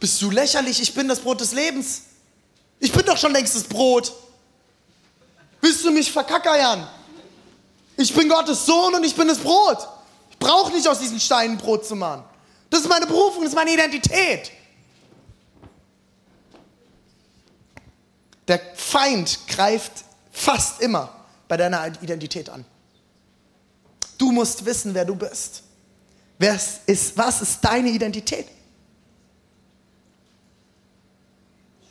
Bist 0.00 0.20
du 0.20 0.30
lächerlich? 0.30 0.80
Ich 0.80 0.94
bin 0.94 1.08
das 1.08 1.20
Brot 1.20 1.40
des 1.40 1.52
Lebens. 1.52 2.02
Ich 2.80 2.92
bin 2.92 3.04
doch 3.04 3.16
schon 3.16 3.32
längst 3.32 3.54
das 3.54 3.64
Brot. 3.64 4.12
Willst 5.60 5.84
du 5.84 5.90
mich 5.90 6.12
verkackeiern? 6.12 6.86
Ich 7.96 8.14
bin 8.14 8.28
Gottes 8.28 8.64
Sohn 8.64 8.94
und 8.94 9.04
ich 9.04 9.14
bin 9.14 9.26
das 9.26 9.38
Brot. 9.38 9.78
Ich 10.30 10.38
brauche 10.38 10.72
nicht 10.72 10.86
aus 10.86 11.00
diesen 11.00 11.18
Steinen 11.18 11.58
Brot 11.58 11.84
zu 11.84 11.96
machen. 11.96 12.24
Das 12.70 12.80
ist 12.80 12.88
meine 12.88 13.06
Berufung, 13.06 13.42
das 13.42 13.52
ist 13.52 13.56
meine 13.56 13.72
Identität. 13.72 14.52
Der 18.48 18.60
Feind 18.74 19.46
greift 19.46 19.92
fast 20.32 20.80
immer 20.80 21.14
bei 21.46 21.56
deiner 21.56 21.86
Identität 22.02 22.48
an. 22.48 22.64
Du 24.16 24.32
musst 24.32 24.64
wissen, 24.64 24.94
wer 24.94 25.04
du 25.04 25.14
bist. 25.14 25.62
Wer 26.38 26.58
ist, 26.86 27.16
was 27.16 27.42
ist 27.42 27.60
deine 27.62 27.90
Identität? 27.90 28.46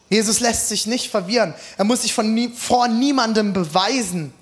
Jesus 0.10 0.40
lässt 0.40 0.70
sich 0.70 0.88
nicht 0.88 1.10
verwirren. 1.12 1.54
Er 1.78 1.84
muss 1.84 2.04
sich 2.04 2.14
von 2.14 2.34
nie, 2.34 2.50
vor 2.50 2.88
niemandem 2.88 3.54
beweisen. 3.54 4.34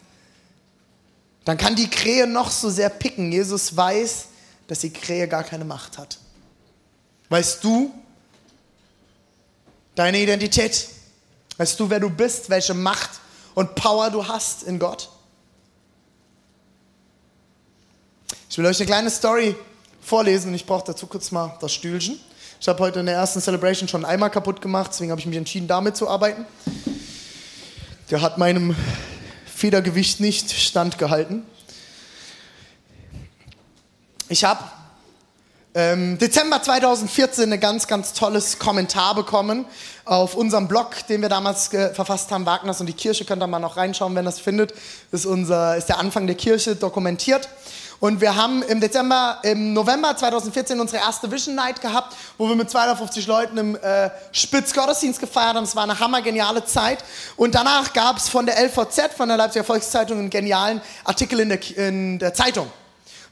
Dann 1.44 1.58
kann 1.58 1.76
die 1.76 1.90
Krähe 1.90 2.28
noch 2.28 2.52
so 2.52 2.70
sehr 2.70 2.90
picken. 2.90 3.32
Jesus 3.32 3.76
weiß, 3.76 4.28
dass 4.68 4.80
die 4.80 4.92
Krähe 4.92 5.28
gar 5.28 5.44
keine 5.44 5.66
Macht 5.66 5.98
hat. 5.98 6.20
Weißt 7.30 7.64
du 7.64 7.94
deine 9.96 10.20
Identität? 10.20 10.90
Weißt 11.58 11.80
du, 11.80 11.90
wer 11.90 12.00
du 12.00 12.10
bist, 12.10 12.50
welche 12.50 12.74
Macht 12.74 13.12
und 13.54 13.76
Power 13.76 14.10
du 14.10 14.28
hast 14.28 14.64
in 14.64 14.78
Gott? 14.78 15.10
Ich 18.50 18.58
will 18.58 18.66
euch 18.66 18.78
eine 18.80 18.86
kleine 18.86 19.10
Story 19.10 19.56
vorlesen 20.02 20.50
und 20.50 20.56
ich 20.56 20.66
brauche 20.66 20.86
dazu 20.86 21.08
kurz 21.08 21.32
mal 21.32 21.58
das 21.62 21.74
Stühlchen. 21.74 22.20
Ich 22.60 22.68
habe 22.68 22.80
heute 22.80 23.00
in 23.00 23.06
der 23.06 23.16
ersten 23.16 23.42
Celebration 23.42 23.88
schon 23.88 24.06
einmal 24.06 24.30
kaputt 24.30 24.62
gemacht, 24.62 24.92
deswegen 24.94 25.12
habe 25.12 25.20
ich 25.20 25.28
mich 25.28 25.38
entschieden, 25.38 25.68
damit 25.68 25.98
zu 25.98 26.10
arbeiten. 26.10 26.46
Der 28.10 28.22
hat 28.22 28.38
meinem 28.38 28.76
Federgewicht 29.46 30.20
nicht 30.20 30.52
standgehalten. 30.52 31.44
Ich 34.30 34.44
habe 34.44 34.64
ähm, 35.76 36.18
Dezember 36.18 36.62
2014 36.62 37.52
ein 37.52 37.60
ganz, 37.60 37.86
ganz 37.86 38.14
tolles 38.14 38.60
Kommentar 38.60 39.14
bekommen 39.14 39.66
auf 40.06 40.36
unserem 40.36 40.70
Blog, 40.70 41.06
den 41.10 41.22
wir 41.22 41.28
damals 41.28 41.68
verfasst 41.68 42.32
haben, 42.32 42.46
Wagners 42.46 42.80
und 42.80 42.88
die 42.88 42.94
Kirche. 42.94 43.26
Könnt 43.26 43.44
ihr 43.44 43.48
mal 43.48 43.60
noch 43.60 43.76
reinschauen, 43.76 44.16
wenn 44.16 44.24
das 44.24 44.40
findet. 44.40 44.72
Das 45.12 45.22
ist, 45.22 45.26
unser, 45.26 45.76
ist 45.76 45.90
der 45.90 46.00
Anfang 46.00 46.28
der 46.28 46.38
Kirche 46.38 46.78
dokumentiert. 46.78 47.50
Und 48.00 48.22
wir 48.22 48.36
haben 48.38 48.64
im 48.64 48.80
Dezember, 48.80 49.40
im 49.44 49.74
November 49.74 50.16
2014 50.16 50.80
unsere 50.80 51.02
erste 51.04 51.30
Vision 51.30 51.56
Night 51.56 51.82
gehabt, 51.82 52.16
wo 52.38 52.48
wir 52.48 52.56
mit 52.56 52.70
250 52.70 53.28
Leuten 53.28 53.58
im 53.58 53.76
äh, 53.76 54.10
Spitz 54.32 54.74
gefeiert 54.74 55.56
haben. 55.56 55.64
Es 55.66 55.76
war 55.76 55.84
eine 55.84 56.00
hammergeniale 56.00 56.64
Zeit. 56.64 57.04
Und 57.36 57.54
danach 57.54 57.92
gab 57.92 58.16
es 58.16 58.30
von 58.30 58.46
der 58.46 58.64
LVZ, 58.64 59.14
von 59.18 59.28
der 59.28 59.36
Leipziger 59.36 59.66
Volkszeitung, 59.66 60.20
einen 60.20 60.30
genialen 60.30 60.82
Artikel 61.04 61.42
in 61.42 61.50
der, 61.50 61.78
in 61.78 62.20
der 62.20 62.34
Zeitung. 62.34 62.72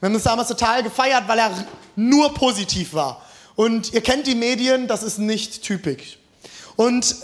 Wir 0.03 0.07
haben 0.07 0.15
uns 0.15 0.25
damals 0.25 0.49
total 0.49 0.83
gefeiert, 0.83 1.29
weil 1.29 1.39
er 1.39 1.65
nur 1.95 2.33
positiv 2.33 2.93
war. 2.93 3.21
Und 3.55 3.93
ihr 3.93 4.01
kennt 4.01 4.27
die 4.27 4.35
Medien, 4.35 4.85
das 4.89 5.01
ist 5.01 5.17
nicht 5.17 5.63
typisch. 5.63 6.17
Und 6.75 7.15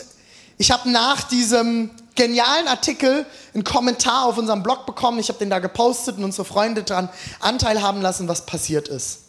ich 0.56 0.70
habe 0.70 0.90
nach 0.90 1.24
diesem 1.24 1.90
genialen 2.14 2.68
Artikel 2.68 3.26
einen 3.52 3.64
Kommentar 3.64 4.24
auf 4.24 4.38
unserem 4.38 4.62
Blog 4.62 4.86
bekommen. 4.86 5.18
Ich 5.18 5.28
habe 5.28 5.38
den 5.38 5.50
da 5.50 5.58
gepostet 5.58 6.16
und 6.16 6.24
unsere 6.24 6.46
Freunde 6.46 6.82
daran 6.82 7.10
Anteil 7.40 7.82
haben 7.82 8.00
lassen, 8.00 8.28
was 8.28 8.46
passiert 8.46 8.88
ist. 8.88 9.24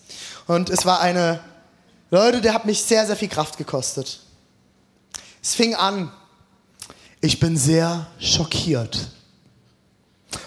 Und 0.47 0.69
es 0.69 0.85
war 0.85 1.01
eine, 1.01 1.41
Leute, 2.09 2.39
der 2.39 2.53
hat 2.53 2.63
mich 2.63 2.81
sehr, 2.81 3.05
sehr 3.05 3.17
viel 3.17 3.27
Kraft 3.27 3.57
gekostet. 3.57 4.21
Es 5.43 5.55
fing 5.55 5.75
an, 5.75 6.09
ich 7.19 7.41
bin 7.41 7.57
sehr 7.57 8.07
schockiert. 8.17 9.09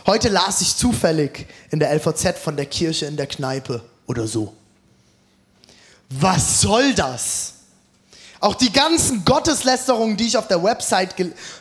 Heute 0.07 0.29
las 0.29 0.61
ich 0.61 0.77
zufällig 0.77 1.47
in 1.71 1.79
der 1.79 1.95
LVZ 1.95 2.39
von 2.39 2.57
der 2.57 2.67
Kirche 2.67 3.07
in 3.07 3.17
der 3.17 3.27
Kneipe 3.27 3.83
oder 4.07 4.27
so. 4.27 4.55
Was 6.11 6.61
soll 6.61 6.95
das? 6.95 7.55
Auch 8.39 8.55
die 8.55 8.71
ganzen 8.71 9.25
Gotteslästerungen, 9.25 10.19
die 10.19 10.27
ich 10.27 10.37
auf 10.37 10.47
der 10.47 10.63
Website 10.63 11.15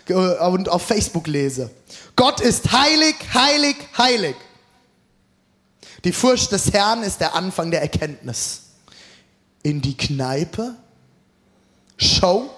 und 0.09 0.67
auf 0.67 0.81
Facebook 0.81 1.27
lese. 1.27 1.71
Gott 2.17 2.41
ist 2.41 2.73
heilig, 2.73 3.15
heilig, 3.33 3.77
heilig. 3.97 4.35
Die 6.03 6.11
Furcht 6.11 6.51
des 6.51 6.73
Herrn 6.73 7.03
ist 7.03 7.21
der 7.21 7.35
Anfang 7.35 7.71
der 7.71 7.81
Erkenntnis. 7.81 8.63
In 9.61 9.81
die 9.81 9.95
Kneipe, 9.95 10.75
Show, 11.95 12.49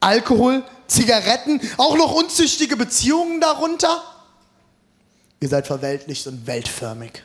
Alkohol, 0.00 0.62
Zigaretten, 0.86 1.60
auch 1.76 1.96
noch 1.96 2.12
unzüchtige 2.14 2.76
Beziehungen 2.76 3.42
darunter. 3.42 4.02
Ihr 5.44 5.50
seid 5.50 5.66
verweltlicht 5.66 6.26
und 6.26 6.46
weltförmig. 6.46 7.22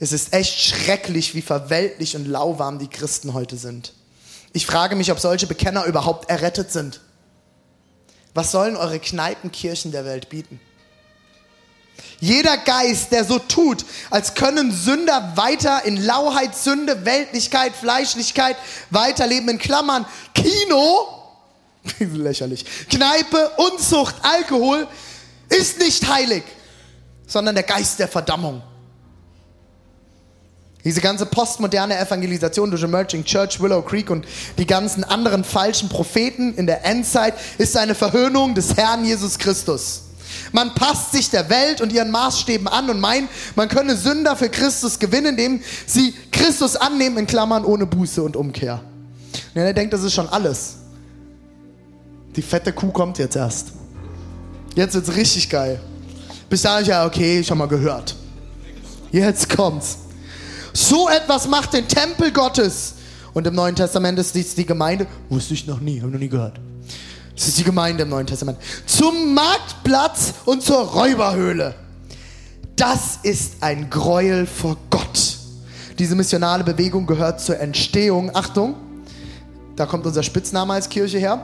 Es 0.00 0.10
ist 0.10 0.32
echt 0.32 0.58
schrecklich, 0.60 1.36
wie 1.36 1.40
verweltlich 1.40 2.16
und 2.16 2.26
lauwarm 2.26 2.80
die 2.80 2.88
Christen 2.88 3.32
heute 3.32 3.56
sind. 3.56 3.92
Ich 4.52 4.66
frage 4.66 4.96
mich, 4.96 5.12
ob 5.12 5.20
solche 5.20 5.46
Bekenner 5.46 5.84
überhaupt 5.84 6.28
errettet 6.28 6.72
sind. 6.72 7.00
Was 8.34 8.50
sollen 8.50 8.76
eure 8.76 8.98
Kneipenkirchen 8.98 9.92
der 9.92 10.04
Welt 10.04 10.30
bieten? 10.30 10.60
Jeder 12.18 12.56
Geist, 12.56 13.12
der 13.12 13.24
so 13.24 13.38
tut, 13.38 13.84
als 14.10 14.34
können 14.34 14.72
Sünder 14.72 15.34
weiter 15.36 15.84
in 15.84 15.96
Lauheit, 15.96 16.56
Sünde, 16.56 17.04
Weltlichkeit, 17.04 17.76
Fleischlichkeit 17.76 18.56
weiterleben, 18.90 19.48
in 19.48 19.58
Klammern, 19.58 20.06
Kino, 20.34 21.06
lächerlich, 22.00 22.64
Kneipe, 22.90 23.52
Unzucht, 23.58 24.16
Alkohol, 24.22 24.88
ist 25.48 25.78
nicht 25.78 26.08
heilig, 26.08 26.42
sondern 27.26 27.54
der 27.54 27.64
Geist 27.64 27.98
der 27.98 28.08
Verdammung. 28.08 28.62
Diese 30.84 31.00
ganze 31.00 31.26
postmoderne 31.26 31.98
Evangelisation 31.98 32.70
durch 32.70 32.82
Emerging 32.82 33.24
Church, 33.24 33.60
Willow 33.60 33.82
Creek 33.82 34.10
und 34.10 34.26
die 34.56 34.66
ganzen 34.66 35.04
anderen 35.04 35.44
falschen 35.44 35.88
Propheten 35.88 36.54
in 36.54 36.66
der 36.66 36.84
Endzeit 36.84 37.34
ist 37.58 37.76
eine 37.76 37.94
Verhöhnung 37.94 38.54
des 38.54 38.76
Herrn 38.76 39.04
Jesus 39.04 39.38
Christus. 39.38 40.04
Man 40.52 40.74
passt 40.74 41.12
sich 41.12 41.30
der 41.30 41.50
Welt 41.50 41.80
und 41.80 41.92
ihren 41.92 42.10
Maßstäben 42.10 42.68
an 42.68 42.88
und 42.90 43.00
meint, 43.00 43.28
man 43.56 43.68
könne 43.68 43.96
Sünder 43.96 44.36
für 44.36 44.48
Christus 44.48 44.98
gewinnen, 44.98 45.36
indem 45.36 45.62
sie 45.86 46.14
Christus 46.32 46.76
annehmen, 46.76 47.18
in 47.18 47.26
Klammern 47.26 47.64
ohne 47.64 47.86
Buße 47.86 48.22
und 48.22 48.36
Umkehr. 48.36 48.80
Und 49.54 49.60
er 49.60 49.74
denkt, 49.74 49.92
das 49.92 50.02
ist 50.02 50.14
schon 50.14 50.28
alles. 50.28 50.76
Die 52.36 52.42
fette 52.42 52.72
Kuh 52.72 52.92
kommt 52.92 53.18
jetzt 53.18 53.36
erst. 53.36 53.72
Jetzt 54.74 54.94
wird's 54.94 55.14
richtig 55.14 55.48
geil. 55.48 55.80
Bis 56.48 56.62
dahin, 56.62 56.86
ja, 56.86 57.06
okay, 57.06 57.42
schon 57.44 57.58
mal 57.58 57.68
gehört. 57.68 58.14
Jetzt 59.10 59.54
kommt's. 59.54 59.98
So 60.72 61.08
etwas 61.08 61.48
macht 61.48 61.72
den 61.72 61.88
Tempel 61.88 62.32
Gottes. 62.32 62.94
Und 63.34 63.46
im 63.46 63.54
Neuen 63.54 63.74
Testament 63.74 64.18
ist 64.18 64.34
dies 64.34 64.54
die 64.54 64.66
Gemeinde, 64.66 65.06
wusste 65.28 65.54
ich 65.54 65.66
noch 65.66 65.80
nie, 65.80 66.00
habe 66.00 66.10
noch 66.10 66.18
nie 66.18 66.28
gehört. 66.28 66.58
Das 67.34 67.46
ist 67.46 67.58
die 67.58 67.64
Gemeinde 67.64 68.02
im 68.02 68.08
Neuen 68.08 68.26
Testament. 68.26 68.58
Zum 68.86 69.34
Marktplatz 69.34 70.34
und 70.44 70.62
zur 70.62 70.78
Räuberhöhle. 70.78 71.74
Das 72.74 73.18
ist 73.22 73.54
ein 73.60 73.90
Gräuel 73.90 74.46
vor 74.46 74.76
Gott. 74.90 75.36
Diese 75.98 76.14
missionale 76.14 76.64
Bewegung 76.64 77.06
gehört 77.06 77.40
zur 77.40 77.58
Entstehung. 77.58 78.34
Achtung, 78.34 78.74
da 79.76 79.86
kommt 79.86 80.06
unser 80.06 80.22
Spitzname 80.22 80.74
als 80.74 80.88
Kirche 80.88 81.18
her. 81.18 81.40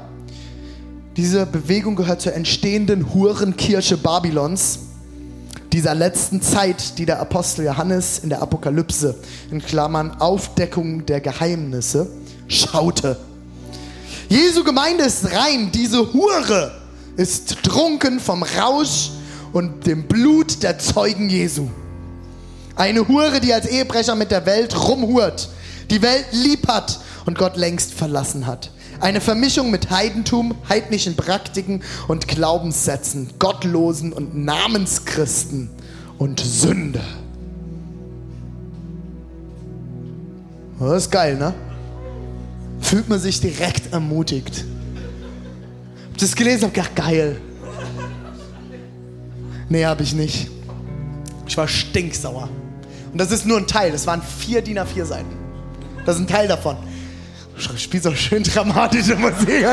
Diese 1.17 1.47
Bewegung 1.47 1.95
gehört 1.95 2.23
zur 2.23 2.35
entstehenden 2.35 3.15
Hurenkirche 3.15 3.97
Babylons 3.97 4.81
dieser 5.73 5.95
letzten 5.95 6.43
Zeit, 6.43 6.99
die 6.99 7.07
der 7.07 7.21
Apostel 7.21 7.65
Johannes 7.67 8.19
in 8.19 8.31
der 8.31 8.43
Apokalypse, 8.43 9.15
in 9.53 9.63
Klammern 9.63 10.11
Aufdeckung 10.21 11.07
der 11.07 11.21
Geheimnisse, 11.21 12.09
schaute. 12.49 13.17
Jesu 14.29 14.65
Gemeinde 14.65 15.05
ist 15.05 15.31
rein, 15.33 15.71
diese 15.73 16.13
Hure 16.13 16.73
ist 17.17 17.63
trunken 17.63 18.19
vom 18.19 18.43
Rausch 18.43 19.11
und 19.53 19.87
dem 19.87 20.09
Blut 20.09 20.65
der 20.65 20.81
Zeugen 20.81 21.29
Jesu. 21.29 21.69
Eine 22.75 23.07
Hure, 23.07 23.41
die 23.41 23.55
als 23.55 23.67
Ehebrecher 23.67 24.17
mit 24.17 24.33
der 24.33 24.47
Welt 24.47 24.77
rumhurt, 24.77 25.49
die 25.91 26.03
Welt 26.03 26.27
lieb 26.33 26.67
hat 26.67 26.99
und 27.25 27.39
Gott 27.39 27.57
längst 27.57 27.95
verlassen 27.95 28.49
hat. 28.49 28.73
Eine 29.05 29.21
Vermischung 29.21 29.71
mit 29.71 29.91
Heidentum, 29.91 30.55
heidnischen 30.67 31.15
Praktiken 31.15 31.83
und 32.09 32.27
Glaubenssätzen, 32.27 33.29
Gottlosen 33.39 34.15
und 34.15 34.35
Namenschristen 34.35 35.69
und 36.17 36.41
Sünde. 36.41 37.03
Das 40.81 41.03
ist 41.03 41.11
geil, 41.11 41.37
ne? 41.37 41.53
Fühlt 42.81 43.07
man 43.11 43.21
sich 43.21 43.43
direkt 43.43 43.93
ermutigt. 43.93 44.65
Hab 46.13 46.17
das 46.17 46.35
gelesen, 46.35 46.65
hab 46.65 46.73
gedacht, 46.73 46.97
geil. 46.97 47.37
Nee, 49.69 49.85
hab 49.85 50.01
ich 50.01 50.15
nicht. 50.15 50.49
Ich 51.47 51.59
war 51.59 51.69
stinksauer. 51.69 52.49
Und 53.13 53.21
das 53.21 53.31
ist 53.31 53.45
nur 53.45 53.59
ein 53.59 53.67
Teil. 53.67 53.93
Das 53.93 54.07
waren 54.07 54.23
vier 54.23 54.63
DIN 54.63 54.79
A4 54.79 55.05
Seiten. 55.05 55.37
Das 56.07 56.17
ist 56.17 56.23
ein 56.23 56.27
Teil 56.27 56.49
davon. 56.49 56.79
Spiel 57.57 58.03
so 58.03 58.15
schön 58.15 58.43
dramatische 58.43 59.17
Musik. 59.17 59.67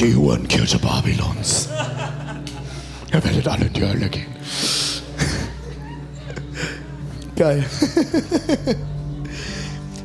Die 0.00 0.14
Uhrenkirche 0.14 0.78
Babylons. 0.78 1.68
Ihr 3.12 3.24
werdet 3.24 3.48
alle 3.48 3.66
in 3.66 3.72
die 3.72 3.82
Hölle 3.82 4.08
gehen. 4.08 4.26
Geil. 7.36 7.64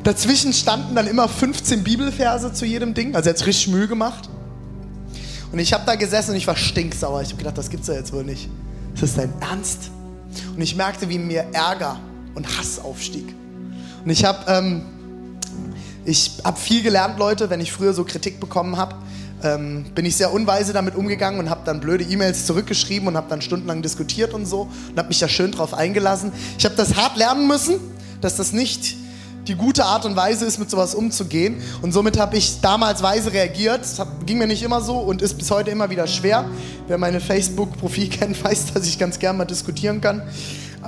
Dazwischen 0.04 0.52
standen 0.52 0.94
dann 0.94 1.06
immer 1.06 1.28
15 1.28 1.82
Bibelverse 1.82 2.52
zu 2.52 2.66
jedem 2.66 2.94
Ding. 2.94 3.14
Also 3.14 3.30
er 3.30 3.34
hat 3.34 3.46
richtig 3.46 3.68
Mühe 3.68 3.88
gemacht. 3.88 4.28
Und 5.50 5.58
ich 5.58 5.72
habe 5.72 5.84
da 5.86 5.94
gesessen 5.94 6.32
und 6.32 6.36
ich 6.36 6.46
war 6.46 6.56
stinksauer. 6.56 7.22
Ich 7.22 7.28
habe 7.28 7.38
gedacht, 7.38 7.56
das 7.58 7.70
gibt's 7.70 7.88
ja 7.88 7.94
jetzt 7.94 8.12
wohl 8.12 8.24
nicht. 8.24 8.48
Ist 8.94 9.02
das 9.02 9.14
dein 9.14 9.32
Ernst? 9.40 9.90
Und 10.54 10.62
ich 10.62 10.76
merkte, 10.76 11.08
wie 11.08 11.18
mir 11.18 11.46
Ärger 11.52 11.98
und 12.34 12.58
Hass 12.58 12.78
aufstieg. 12.78 13.34
Und 14.04 14.10
ich 14.10 14.24
habe 14.24 14.44
ähm, 14.48 14.82
hab 16.44 16.58
viel 16.58 16.82
gelernt, 16.82 17.18
Leute, 17.18 17.50
wenn 17.50 17.60
ich 17.60 17.72
früher 17.72 17.92
so 17.92 18.04
Kritik 18.04 18.40
bekommen 18.40 18.76
habe. 18.76 18.96
Ähm, 19.42 19.84
bin 19.94 20.06
ich 20.06 20.16
sehr 20.16 20.32
unweise 20.32 20.72
damit 20.72 20.94
umgegangen 20.94 21.38
und 21.38 21.50
habe 21.50 21.62
dann 21.64 21.80
blöde 21.80 22.04
E-Mails 22.04 22.46
zurückgeschrieben 22.46 23.08
und 23.08 23.16
habe 23.16 23.28
dann 23.28 23.42
stundenlang 23.42 23.82
diskutiert 23.82 24.32
und 24.32 24.46
so 24.46 24.68
und 24.90 24.98
habe 24.98 25.08
mich 25.08 25.18
da 25.18 25.28
schön 25.28 25.52
drauf 25.52 25.74
eingelassen. 25.74 26.32
Ich 26.56 26.64
habe 26.64 26.76
das 26.76 26.96
hart 26.96 27.16
lernen 27.16 27.46
müssen, 27.46 27.78
dass 28.20 28.36
das 28.36 28.52
nicht 28.52 28.96
die 29.46 29.54
gute 29.54 29.84
Art 29.84 30.04
und 30.04 30.16
Weise 30.16 30.44
ist, 30.46 30.58
mit 30.58 30.70
sowas 30.70 30.94
umzugehen. 30.94 31.62
Und 31.82 31.92
somit 31.92 32.18
habe 32.18 32.36
ich 32.36 32.60
damals 32.60 33.02
weise 33.02 33.32
reagiert. 33.32 33.80
Das 33.80 34.00
ging 34.24 34.38
mir 34.38 34.46
nicht 34.46 34.62
immer 34.62 34.80
so 34.80 34.98
und 34.98 35.22
ist 35.22 35.34
bis 35.34 35.50
heute 35.50 35.70
immer 35.70 35.90
wieder 35.90 36.06
schwer. 36.06 36.46
Wer 36.88 36.98
meine 36.98 37.20
Facebook-Profil 37.20 38.08
kennt, 38.10 38.42
weiß, 38.42 38.72
dass 38.72 38.86
ich 38.86 38.98
ganz 38.98 39.18
gern 39.18 39.36
mal 39.36 39.44
diskutieren 39.44 40.00
kann. 40.00 40.22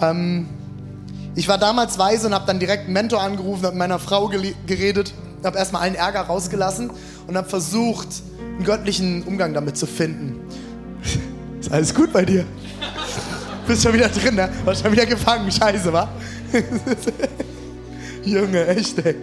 Ähm, 0.00 0.46
ich 1.34 1.48
war 1.48 1.58
damals 1.58 1.98
weise 1.98 2.28
und 2.28 2.34
habe 2.34 2.46
dann 2.46 2.58
direkt 2.58 2.84
einen 2.84 2.94
Mentor 2.94 3.20
angerufen, 3.20 3.64
habe 3.64 3.74
mit 3.74 3.80
meiner 3.80 3.98
Frau 3.98 4.28
geredet, 4.66 5.12
habe 5.44 5.58
erstmal 5.58 5.82
allen 5.82 5.94
Ärger 5.94 6.22
rausgelassen 6.22 6.90
und 7.26 7.36
habe 7.36 7.48
versucht, 7.48 8.08
einen 8.56 8.64
göttlichen 8.64 9.22
Umgang 9.24 9.52
damit 9.52 9.76
zu 9.76 9.86
finden. 9.86 10.40
Ist 11.60 11.70
alles 11.70 11.94
gut 11.94 12.10
bei 12.12 12.24
dir? 12.24 12.46
Bist 13.66 13.82
schon 13.82 13.92
wieder 13.92 14.08
drin, 14.08 14.36
ne? 14.36 14.48
Warst 14.64 14.82
schon 14.82 14.92
wieder 14.92 15.04
gefangen, 15.04 15.50
scheiße, 15.50 15.92
wa? 15.92 16.08
Junge, 18.26 18.66
echt, 18.66 18.98
ey. 18.98 19.14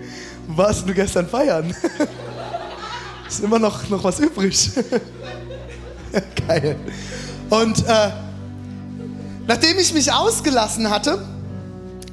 Warst 0.48 0.88
du 0.88 0.94
gestern 0.94 1.28
feiern? 1.28 1.76
Ist 3.28 3.44
immer 3.44 3.60
noch, 3.60 3.90
noch 3.90 4.04
was 4.04 4.20
übrig. 4.20 4.72
Geil. 6.48 6.78
Und 7.50 7.86
äh, 7.86 8.10
nachdem 9.46 9.78
ich 9.78 9.94
mich 9.94 10.12
ausgelassen 10.12 10.90
hatte, 10.90 11.26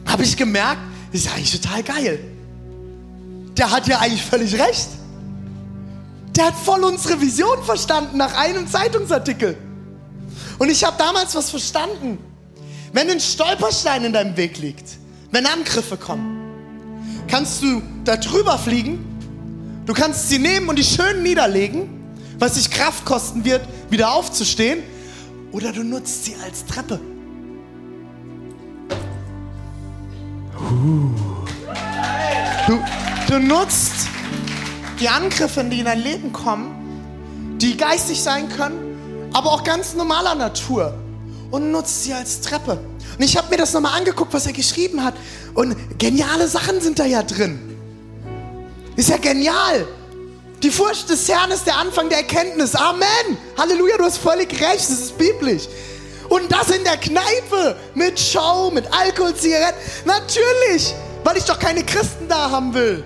habe 0.07 0.25
ich 0.25 0.37
gemerkt, 0.37 0.81
das 1.13 1.23
ist 1.23 1.33
eigentlich 1.33 1.61
total 1.61 1.83
geil. 1.83 2.21
Der 3.57 3.71
hat 3.71 3.87
ja 3.87 3.99
eigentlich 3.99 4.23
völlig 4.23 4.59
recht. 4.59 4.89
Der 6.37 6.47
hat 6.47 6.55
voll 6.55 6.83
unsere 6.85 7.21
Vision 7.21 7.63
verstanden 7.65 8.17
nach 8.17 8.35
einem 8.35 8.67
Zeitungsartikel. 8.67 9.57
Und 10.59 10.71
ich 10.71 10.83
habe 10.85 10.97
damals 10.99 11.35
was 11.35 11.51
verstanden. 11.51 12.19
Wenn 12.93 13.11
ein 13.11 13.21
Stolperstein 13.21 14.05
in 14.05 14.13
deinem 14.13 14.37
Weg 14.37 14.59
liegt, 14.59 14.99
wenn 15.31 15.47
Angriffe 15.47 15.97
kommen, 15.97 16.40
kannst 17.31 17.63
du 17.63 17.81
da 18.05 18.17
drüber 18.17 18.59
fliegen, 18.59 18.99
du 19.87 19.95
kannst 19.95 20.29
sie 20.29 20.39
nehmen 20.39 20.69
und 20.69 20.79
die 20.79 20.85
schön 20.85 21.23
niederlegen, 21.23 21.89
was 22.39 22.57
sich 22.57 22.71
Kraft 22.71 23.05
kosten 23.05 23.45
wird, 23.45 23.63
wieder 23.89 24.13
aufzustehen, 24.13 24.83
oder 25.53 25.73
du 25.73 25.83
nutzt 25.83 26.25
sie 26.25 26.35
als 26.45 26.65
Treppe. 26.67 27.01
Du, 32.67 32.79
du 33.29 33.39
nutzt 33.41 34.09
die 35.01 35.09
Angriffe, 35.09 35.65
die 35.65 35.81
in 35.81 35.85
dein 35.87 36.03
Leben 36.03 36.33
kommen, 36.33 37.59
die 37.61 37.77
geistig 37.77 38.23
sein 38.23 38.49
können, 38.49 39.31
aber 39.33 39.53
auch 39.53 39.65
ganz 39.65 39.95
normaler 39.95 40.35
Natur 40.35 40.95
und 41.51 41.71
nutzt 41.71 42.05
sie 42.05 42.13
als 42.13 42.41
Treppe. 42.41 42.81
Und 43.19 43.25
ich 43.25 43.37
habe 43.37 43.49
mir 43.51 43.57
das 43.57 43.73
nochmal 43.73 43.99
angeguckt, 43.99 44.33
was 44.33 44.47
er 44.47 44.53
geschrieben 44.53 45.05
hat. 45.05 45.15
Und 45.55 45.77
geniale 45.99 46.49
Sachen 46.49 46.81
sind 46.81 46.99
da 46.99 47.05
ja 47.05 47.23
drin. 47.23 47.59
Ist 48.97 49.09
ja 49.09 49.17
genial. 49.17 49.87
Die 50.63 50.71
Furcht 50.71 51.09
des 51.09 51.29
Herrn 51.29 51.51
ist 51.51 51.67
der 51.67 51.77
Anfang 51.79 52.09
der 52.09 52.19
Erkenntnis. 52.19 52.75
Amen. 52.75 53.39
Halleluja, 53.57 53.97
du 53.97 54.05
hast 54.05 54.19
völlig 54.19 54.53
recht. 54.53 54.91
Das 54.91 54.91
ist 54.91 55.19
biblisch. 55.19 55.65
Und 56.29 56.51
das 56.53 56.71
in 56.71 56.85
der 56.85 56.97
Kneipe 56.97 57.77
mit 57.95 58.19
Show, 58.21 58.71
mit 58.73 58.85
Alkohol, 58.93 59.35
Zigaretten. 59.35 59.79
Natürlich, 60.05 60.95
weil 61.25 61.37
ich 61.37 61.45
doch 61.45 61.59
keine 61.59 61.85
Christen 61.85 62.29
da 62.29 62.51
haben 62.51 62.73
will. 62.73 63.03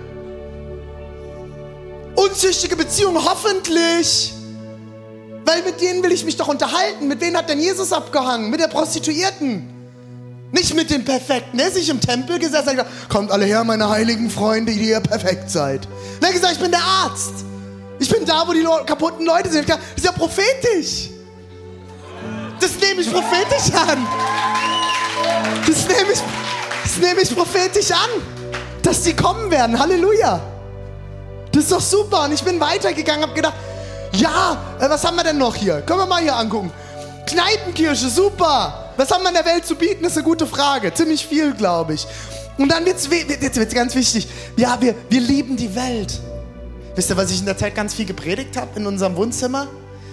Unzüchtige 2.15 2.75
Beziehungen, 2.75 3.23
hoffentlich. 3.23 4.33
Weil 5.45 5.61
mit 5.61 5.79
denen 5.79 6.03
will 6.03 6.11
ich 6.11 6.25
mich 6.25 6.37
doch 6.37 6.47
unterhalten. 6.47 7.07
Mit 7.07 7.21
wem 7.21 7.37
hat 7.37 7.49
denn 7.49 7.59
Jesus 7.59 7.93
abgehangen? 7.93 8.49
Mit 8.49 8.59
der 8.59 8.67
Prostituierten. 8.67 9.69
Nicht 10.51 10.73
mit 10.73 10.89
dem 10.89 11.05
Perfekten. 11.05 11.59
Er 11.59 11.67
ist 11.67 11.75
nicht 11.75 11.89
im 11.89 12.01
Tempel 12.01 12.39
gesessen 12.39 12.69
und 12.69 12.75
gesagt, 12.77 13.09
kommt 13.09 13.31
alle 13.31 13.45
her, 13.45 13.63
meine 13.63 13.89
heiligen 13.89 14.29
Freunde, 14.29 14.71
die 14.71 14.89
ihr 14.89 14.99
perfekt 14.99 15.51
seid. 15.51 15.87
Er 16.21 16.27
hat 16.27 16.33
gesagt, 16.33 16.53
ich 16.53 16.59
bin 16.59 16.71
der 16.71 16.81
Arzt. 16.81 17.45
Ich 17.99 18.09
bin 18.09 18.25
da, 18.25 18.47
wo 18.47 18.53
die 18.53 18.65
kaputten 18.85 19.25
Leute 19.25 19.49
sind. 19.49 19.69
Das 19.69 19.77
ist 19.95 20.05
ja 20.05 20.11
prophetisch. 20.11 21.09
Das 22.59 22.71
nehme 22.79 23.01
ich 23.01 23.11
prophetisch 23.11 23.73
an. 23.73 24.07
Das 25.67 25.87
nehme 25.87 26.11
ich, 26.11 26.19
das 26.83 26.97
nehme 26.97 27.21
ich 27.21 27.35
prophetisch 27.35 27.91
an. 27.91 28.09
Dass 28.81 29.03
sie 29.03 29.15
kommen 29.15 29.51
werden. 29.51 29.77
Halleluja. 29.77 30.39
Das 31.51 31.63
ist 31.63 31.71
doch 31.71 31.81
super. 31.81 32.23
Und 32.23 32.33
ich 32.33 32.43
bin 32.43 32.59
weitergegangen, 32.59 33.23
habe 33.23 33.33
gedacht, 33.33 33.55
ja, 34.15 34.57
äh, 34.79 34.89
was 34.89 35.03
haben 35.05 35.15
wir 35.15 35.23
denn 35.23 35.37
noch 35.37 35.55
hier? 35.55 35.81
Können 35.81 35.99
wir 35.99 36.05
mal 36.05 36.21
hier 36.21 36.35
angucken. 36.35 36.71
Kneipenkirche, 37.25 38.09
super. 38.09 38.91
Was 38.97 39.11
haben 39.11 39.23
wir 39.23 39.29
in 39.29 39.35
der 39.35 39.45
Welt 39.45 39.65
zu 39.65 39.75
bieten, 39.75 40.05
ist 40.05 40.17
eine 40.17 40.23
gute 40.23 40.47
Frage. 40.47 40.93
Ziemlich 40.93 41.25
viel, 41.25 41.53
glaube 41.53 41.93
ich. 41.95 42.07
Und 42.57 42.69
dann 42.69 42.85
wird 42.85 42.97
es 42.97 43.09
jetzt 43.09 43.57
wird's 43.57 43.73
ganz 43.73 43.95
wichtig. 43.95 44.27
Ja, 44.55 44.77
wir, 44.79 44.95
wir 45.09 45.21
lieben 45.21 45.57
die 45.57 45.75
Welt. 45.75 46.19
Wisst 46.95 47.09
ihr, 47.09 47.17
was 47.17 47.31
ich 47.31 47.39
in 47.39 47.45
der 47.45 47.57
Zeit 47.57 47.75
ganz 47.75 47.93
viel 47.93 48.05
gepredigt 48.05 48.55
habe 48.55 48.79
in 48.79 48.87
unserem 48.87 49.17
Wohnzimmer? 49.17 49.67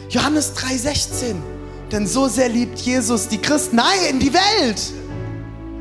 Johannes 0.09 0.55
3,16. 0.57 1.37
Denn 1.93 2.07
so 2.07 2.27
sehr 2.27 2.49
liebt 2.49 2.81
Jesus 2.81 3.29
die 3.29 3.39
Christen. 3.39 3.77
Nein, 3.77 4.19
die 4.19 4.33
Welt. 4.33 4.81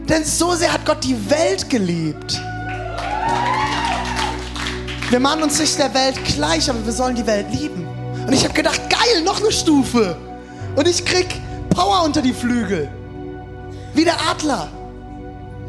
Denn 0.07 0.23
so 0.23 0.53
sehr 0.53 0.71
hat 0.71 0.85
Gott 0.85 1.03
die 1.03 1.17
Welt 1.29 1.69
geliebt. 1.69 2.39
Wir 5.09 5.19
machen 5.19 5.43
uns 5.43 5.59
nicht 5.59 5.77
der 5.79 5.93
Welt 5.93 6.23
gleich, 6.25 6.69
aber 6.69 6.85
wir 6.85 6.93
sollen 6.93 7.15
die 7.15 7.25
Welt 7.25 7.47
lieben. 7.51 7.90
Und 8.27 8.33
ich 8.33 8.43
habe 8.43 8.53
gedacht, 8.53 8.81
geil, 8.89 9.23
noch 9.23 9.39
eine 9.39 9.51
Stufe. 9.51 10.17
Und 10.75 10.87
ich 10.87 11.03
krieg 11.05 11.27
Power 11.69 12.03
unter 12.03 12.21
die 12.21 12.33
Flügel. 12.33 12.89
Wie 13.93 14.03
der 14.03 14.15
Adler. 14.29 14.69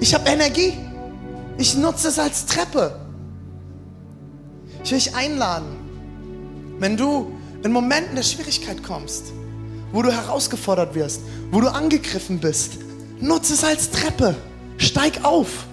Ich 0.00 0.14
habe 0.14 0.28
Energie. 0.28 0.74
Ich 1.58 1.76
nutze 1.76 2.08
es 2.08 2.18
als 2.18 2.46
Treppe. 2.46 2.96
Ich 4.84 4.90
will 4.90 4.98
dich 4.98 5.14
einladen, 5.14 5.76
wenn 6.78 6.96
du 6.96 7.32
in 7.62 7.70
Momenten 7.70 8.16
der 8.16 8.22
Schwierigkeit 8.22 8.82
kommst, 8.82 9.32
wo 9.92 10.02
du 10.02 10.10
herausgefordert 10.10 10.94
wirst, 10.94 11.20
wo 11.50 11.60
du 11.60 11.68
angegriffen 11.68 12.40
bist, 12.40 12.78
nutze 13.20 13.54
es 13.54 13.62
als 13.62 13.90
Treppe. 13.90 14.34
Steig 14.78 15.24
auf. 15.24 15.66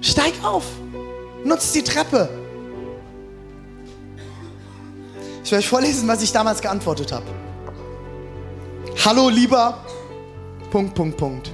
Steig 0.00 0.32
auf. 0.42 0.64
Nutze 1.44 1.74
die 1.74 1.84
Treppe. 1.84 2.28
Ich 5.46 5.52
will 5.52 5.60
euch 5.60 5.68
vorlesen, 5.68 6.08
was 6.08 6.24
ich 6.24 6.32
damals 6.32 6.60
geantwortet 6.60 7.12
habe. 7.12 7.26
Hallo 9.04 9.28
lieber. 9.28 9.78
Punkt, 10.72 10.96
Punkt, 10.96 11.16
Punkt. 11.16 11.52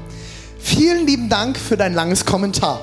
Vielen 0.59 1.07
lieben 1.07 1.29
Dank 1.29 1.59
für 1.59 1.77
dein 1.77 1.93
langes 1.93 2.25
Kommentar. 2.25 2.81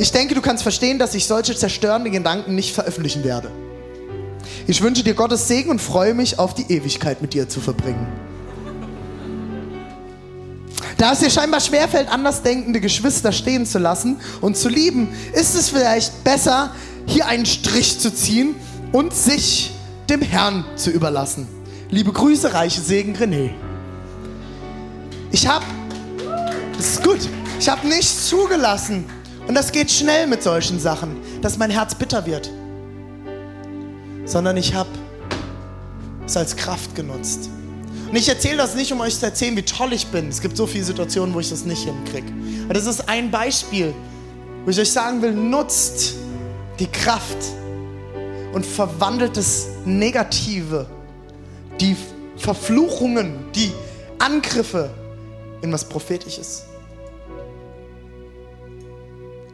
Ich 0.00 0.10
denke, 0.10 0.34
du 0.34 0.40
kannst 0.40 0.64
verstehen, 0.64 0.98
dass 0.98 1.14
ich 1.14 1.28
solche 1.28 1.54
zerstörende 1.54 2.10
Gedanken 2.10 2.56
nicht 2.56 2.74
veröffentlichen 2.74 3.22
werde. 3.22 3.52
Ich 4.66 4.82
wünsche 4.82 5.04
dir 5.04 5.14
Gottes 5.14 5.46
Segen 5.46 5.70
und 5.70 5.80
freue 5.80 6.12
mich 6.12 6.40
auf 6.40 6.54
die 6.54 6.72
Ewigkeit 6.72 7.22
mit 7.22 7.32
dir 7.32 7.48
zu 7.48 7.60
verbringen. 7.60 8.08
Da 10.98 11.12
es 11.12 11.20
dir 11.20 11.30
scheinbar 11.30 11.60
schwerfällt, 11.60 12.08
andersdenkende 12.08 12.80
Geschwister 12.80 13.30
stehen 13.30 13.64
zu 13.64 13.78
lassen 13.78 14.20
und 14.40 14.56
zu 14.56 14.68
lieben, 14.68 15.14
ist 15.34 15.54
es 15.54 15.68
vielleicht 15.68 16.24
besser, 16.24 16.74
hier 17.06 17.28
einen 17.28 17.46
Strich 17.46 18.00
zu 18.00 18.12
ziehen 18.12 18.56
und 18.90 19.14
sich 19.14 19.70
dem 20.10 20.22
Herrn 20.22 20.64
zu 20.74 20.90
überlassen. 20.90 21.46
Liebe 21.88 22.12
Grüße, 22.12 22.52
reiche 22.52 22.80
Segen, 22.80 23.16
René. 23.16 23.50
Ich 25.30 25.46
habe, 25.46 25.64
das 26.76 26.86
ist 26.94 27.04
gut, 27.04 27.20
ich 27.58 27.68
habe 27.68 27.86
nicht 27.86 28.08
zugelassen, 28.08 29.04
und 29.46 29.54
das 29.54 29.72
geht 29.72 29.90
schnell 29.90 30.26
mit 30.26 30.42
solchen 30.42 30.78
Sachen, 30.78 31.16
dass 31.42 31.58
mein 31.58 31.70
Herz 31.70 31.94
bitter 31.94 32.26
wird, 32.26 32.50
sondern 34.24 34.56
ich 34.56 34.74
habe 34.74 34.90
es 36.26 36.36
als 36.36 36.56
Kraft 36.56 36.94
genutzt. 36.94 37.48
Und 38.08 38.16
ich 38.16 38.28
erzähle 38.28 38.58
das 38.58 38.74
nicht, 38.74 38.92
um 38.92 39.00
euch 39.00 39.18
zu 39.18 39.26
erzählen, 39.26 39.56
wie 39.56 39.62
toll 39.62 39.92
ich 39.92 40.06
bin. 40.08 40.28
Es 40.28 40.40
gibt 40.40 40.56
so 40.56 40.66
viele 40.66 40.84
Situationen, 40.84 41.34
wo 41.34 41.40
ich 41.40 41.50
das 41.50 41.64
nicht 41.64 41.84
hinkriege. 41.84 42.32
Aber 42.64 42.74
das 42.74 42.86
ist 42.86 43.08
ein 43.08 43.30
Beispiel, 43.30 43.94
wo 44.64 44.70
ich 44.70 44.78
euch 44.78 44.90
sagen 44.90 45.22
will, 45.22 45.32
nutzt 45.32 46.14
die 46.78 46.86
Kraft 46.86 47.38
und 48.52 48.66
verwandelt 48.66 49.36
das 49.36 49.68
Negative, 49.84 50.86
die 51.80 51.96
Verfluchungen, 52.36 53.50
die 53.54 53.72
Angriffe 54.18 54.90
in 55.62 55.72
was 55.72 55.88
Prophetisches. 55.88 56.64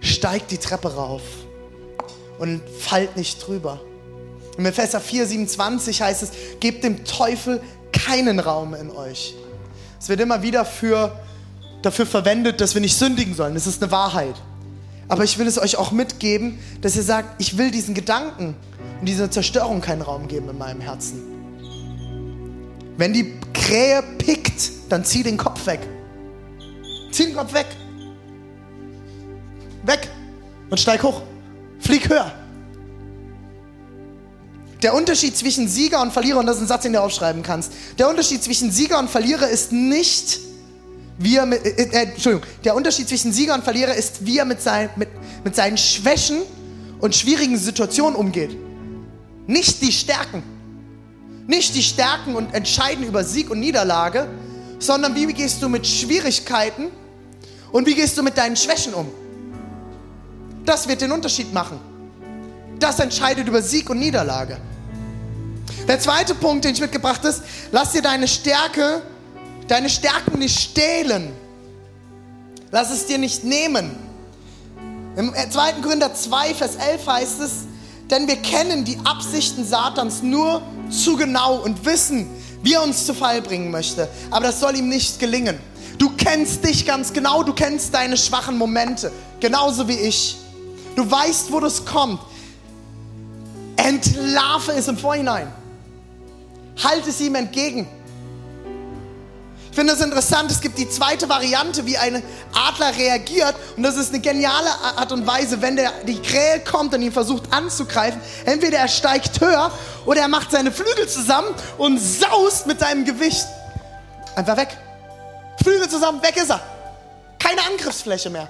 Steigt 0.00 0.50
die 0.50 0.58
Treppe 0.58 0.94
rauf 0.94 1.22
und 2.38 2.62
fallt 2.78 3.16
nicht 3.16 3.46
drüber. 3.46 3.80
Im 4.56 4.66
Epheser 4.66 5.00
4, 5.00 5.26
27 5.26 6.00
heißt 6.00 6.22
es, 6.22 6.30
gebt 6.60 6.84
dem 6.84 7.04
Teufel 7.04 7.60
keinen 7.92 8.40
Raum 8.40 8.74
in 8.74 8.90
euch. 8.90 9.34
Es 10.00 10.08
wird 10.08 10.20
immer 10.20 10.42
wieder 10.42 10.64
für, 10.64 11.18
dafür 11.82 12.06
verwendet, 12.06 12.60
dass 12.60 12.74
wir 12.74 12.80
nicht 12.80 12.96
sündigen 12.96 13.34
sollen. 13.34 13.54
Das 13.54 13.66
ist 13.66 13.82
eine 13.82 13.90
Wahrheit. 13.90 14.34
Aber 15.08 15.24
ich 15.24 15.38
will 15.38 15.46
es 15.46 15.58
euch 15.58 15.76
auch 15.76 15.92
mitgeben, 15.92 16.58
dass 16.80 16.96
ihr 16.96 17.02
sagt, 17.02 17.40
ich 17.40 17.58
will 17.58 17.70
diesen 17.70 17.94
Gedanken 17.94 18.56
und 19.00 19.06
dieser 19.06 19.30
Zerstörung 19.30 19.80
keinen 19.80 20.02
Raum 20.02 20.28
geben 20.28 20.48
in 20.48 20.58
meinem 20.58 20.80
Herzen. 20.80 21.22
Wenn 22.96 23.12
die 23.12 23.34
Krähe 23.52 24.02
pickt, 24.18 24.70
dann 24.88 25.04
zieh 25.04 25.22
den 25.22 25.36
Kopf 25.36 25.66
weg. 25.66 25.80
Zieh 27.12 27.26
den 27.26 27.36
Kopf 27.36 27.52
weg. 27.52 27.66
Weg 29.84 30.08
und 30.70 30.78
steig 30.78 31.02
hoch. 31.02 31.22
Flieg 31.78 32.08
höher. 32.08 32.32
Der 34.82 34.94
Unterschied 34.94 35.36
zwischen 35.36 35.68
Sieger 35.68 36.00
und 36.02 36.12
Verlierer, 36.12 36.38
und 36.38 36.46
das 36.46 36.56
ist 36.56 36.62
ein 36.62 36.68
Satz, 36.68 36.82
den 36.82 36.92
du 36.92 37.00
aufschreiben 37.00 37.42
kannst, 37.42 37.72
der 37.98 38.08
Unterschied 38.08 38.42
zwischen 38.42 38.70
Sieger 38.70 38.98
und 38.98 39.10
Verlierer 39.10 39.48
ist 39.48 39.72
nicht, 39.72 40.40
wie 41.18 41.36
er 41.36 41.46
mit, 41.46 41.64
äh, 41.64 41.82
äh, 41.82 42.02
Entschuldigung, 42.12 42.46
der 42.64 42.74
Unterschied 42.74 43.08
zwischen 43.08 43.32
Sieger 43.32 43.54
und 43.54 43.64
Verlierer 43.64 43.94
ist, 43.94 44.26
wie 44.26 44.38
er 44.38 44.44
mit, 44.44 44.60
sein, 44.60 44.90
mit, 44.96 45.08
mit 45.44 45.56
seinen 45.56 45.78
Schwächen 45.78 46.42
und 47.00 47.14
schwierigen 47.14 47.56
Situationen 47.56 48.14
umgeht. 48.14 48.56
Nicht 49.46 49.82
die 49.82 49.92
Stärken. 49.92 50.42
Nicht 51.46 51.74
die 51.74 51.82
Stärken 51.82 52.34
und 52.34 52.54
entscheiden 52.54 53.04
über 53.04 53.22
Sieg 53.22 53.50
und 53.50 53.60
Niederlage, 53.60 54.28
sondern 54.78 55.14
wie 55.14 55.26
gehst 55.32 55.62
du 55.62 55.68
mit 55.68 55.86
Schwierigkeiten 55.86 56.88
und 57.72 57.86
wie 57.86 57.94
gehst 57.94 58.18
du 58.18 58.22
mit 58.22 58.36
deinen 58.36 58.56
Schwächen 58.56 58.94
um. 58.94 59.08
Das 60.64 60.88
wird 60.88 61.00
den 61.00 61.12
Unterschied 61.12 61.52
machen. 61.52 61.78
Das 62.78 62.98
entscheidet 62.98 63.46
über 63.46 63.62
Sieg 63.62 63.88
und 63.88 64.00
Niederlage. 64.00 64.58
Der 65.86 66.00
zweite 66.00 66.34
Punkt, 66.34 66.64
den 66.64 66.74
ich 66.74 66.80
mitgebracht 66.80 67.18
habe, 67.18 67.28
ist, 67.28 67.42
lass 67.70 67.92
dir 67.92 68.02
deine 68.02 68.26
Stärke, 68.26 69.02
deine 69.68 69.88
Stärken 69.88 70.40
nicht 70.40 70.58
stehlen. 70.58 71.32
Lass 72.72 72.90
es 72.90 73.06
dir 73.06 73.18
nicht 73.18 73.44
nehmen. 73.44 73.94
Im 75.16 75.32
2. 75.32 75.72
Korinther 75.82 76.12
2, 76.12 76.54
Vers 76.54 76.76
11 76.76 77.06
heißt 77.06 77.40
es, 77.40 77.52
denn 78.10 78.28
wir 78.28 78.36
kennen 78.36 78.84
die 78.84 78.98
Absichten 79.04 79.64
Satans 79.64 80.22
nur 80.22 80.62
zu 80.90 81.16
genau 81.16 81.56
und 81.56 81.84
wissen, 81.84 82.28
wie 82.62 82.74
er 82.74 82.82
uns 82.82 83.06
zu 83.06 83.14
Fall 83.14 83.42
bringen 83.42 83.70
möchte. 83.70 84.08
Aber 84.30 84.46
das 84.46 84.60
soll 84.60 84.76
ihm 84.76 84.88
nicht 84.88 85.18
gelingen. 85.18 85.58
Du 85.98 86.10
kennst 86.16 86.64
dich 86.64 86.86
ganz 86.86 87.12
genau, 87.12 87.42
du 87.42 87.52
kennst 87.52 87.94
deine 87.94 88.16
schwachen 88.16 88.58
Momente, 88.58 89.10
genauso 89.40 89.88
wie 89.88 89.98
ich. 89.98 90.36
Du 90.94 91.10
weißt, 91.10 91.52
wo 91.52 91.60
das 91.60 91.84
kommt. 91.84 92.20
Entlarve 93.76 94.72
es 94.72 94.88
im 94.88 94.96
Vorhinein. 94.96 95.52
Halte 96.82 97.10
es 97.10 97.20
ihm 97.20 97.34
entgegen. 97.34 97.86
Ich 99.76 99.78
finde 99.78 99.92
es 99.92 100.00
interessant, 100.00 100.50
es 100.50 100.62
gibt 100.62 100.78
die 100.78 100.88
zweite 100.88 101.28
Variante, 101.28 101.84
wie 101.84 101.98
ein 101.98 102.22
Adler 102.54 102.96
reagiert. 102.96 103.54
Und 103.76 103.82
das 103.82 103.98
ist 103.98 104.08
eine 104.08 104.20
geniale 104.22 104.70
Art 104.96 105.12
und 105.12 105.26
Weise, 105.26 105.60
wenn 105.60 105.76
der, 105.76 105.92
die 106.04 106.18
Krähe 106.18 106.60
kommt 106.60 106.94
und 106.94 107.02
ihn 107.02 107.12
versucht 107.12 107.52
anzugreifen. 107.52 108.18
Entweder 108.46 108.78
er 108.78 108.88
steigt 108.88 109.38
höher 109.38 109.70
oder 110.06 110.22
er 110.22 110.28
macht 110.28 110.50
seine 110.50 110.72
Flügel 110.72 111.06
zusammen 111.06 111.48
und 111.76 111.98
saust 111.98 112.66
mit 112.66 112.80
seinem 112.80 113.04
Gewicht 113.04 113.44
einfach 114.34 114.56
weg. 114.56 114.74
Flügel 115.62 115.90
zusammen, 115.90 116.22
weg 116.22 116.38
ist 116.38 116.48
er. 116.48 116.62
Keine 117.38 117.60
Angriffsfläche 117.70 118.30
mehr. 118.30 118.48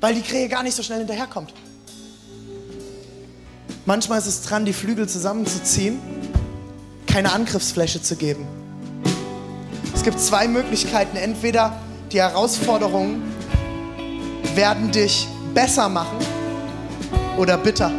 Weil 0.00 0.14
die 0.16 0.22
Krähe 0.22 0.48
gar 0.48 0.64
nicht 0.64 0.74
so 0.74 0.82
schnell 0.82 0.98
hinterherkommt. 0.98 1.54
Manchmal 3.86 4.18
ist 4.18 4.26
es 4.26 4.42
dran, 4.42 4.64
die 4.64 4.72
Flügel 4.72 5.08
zusammenzuziehen 5.08 6.09
keine 7.10 7.32
Angriffsfläche 7.32 8.00
zu 8.00 8.16
geben. 8.16 8.46
Es 9.94 10.02
gibt 10.02 10.20
zwei 10.20 10.48
Möglichkeiten. 10.48 11.16
Entweder 11.16 11.76
die 12.12 12.20
Herausforderungen 12.20 13.22
werden 14.54 14.90
dich 14.92 15.26
besser 15.52 15.88
machen 15.88 16.18
oder 17.36 17.58
bitter. 17.58 17.90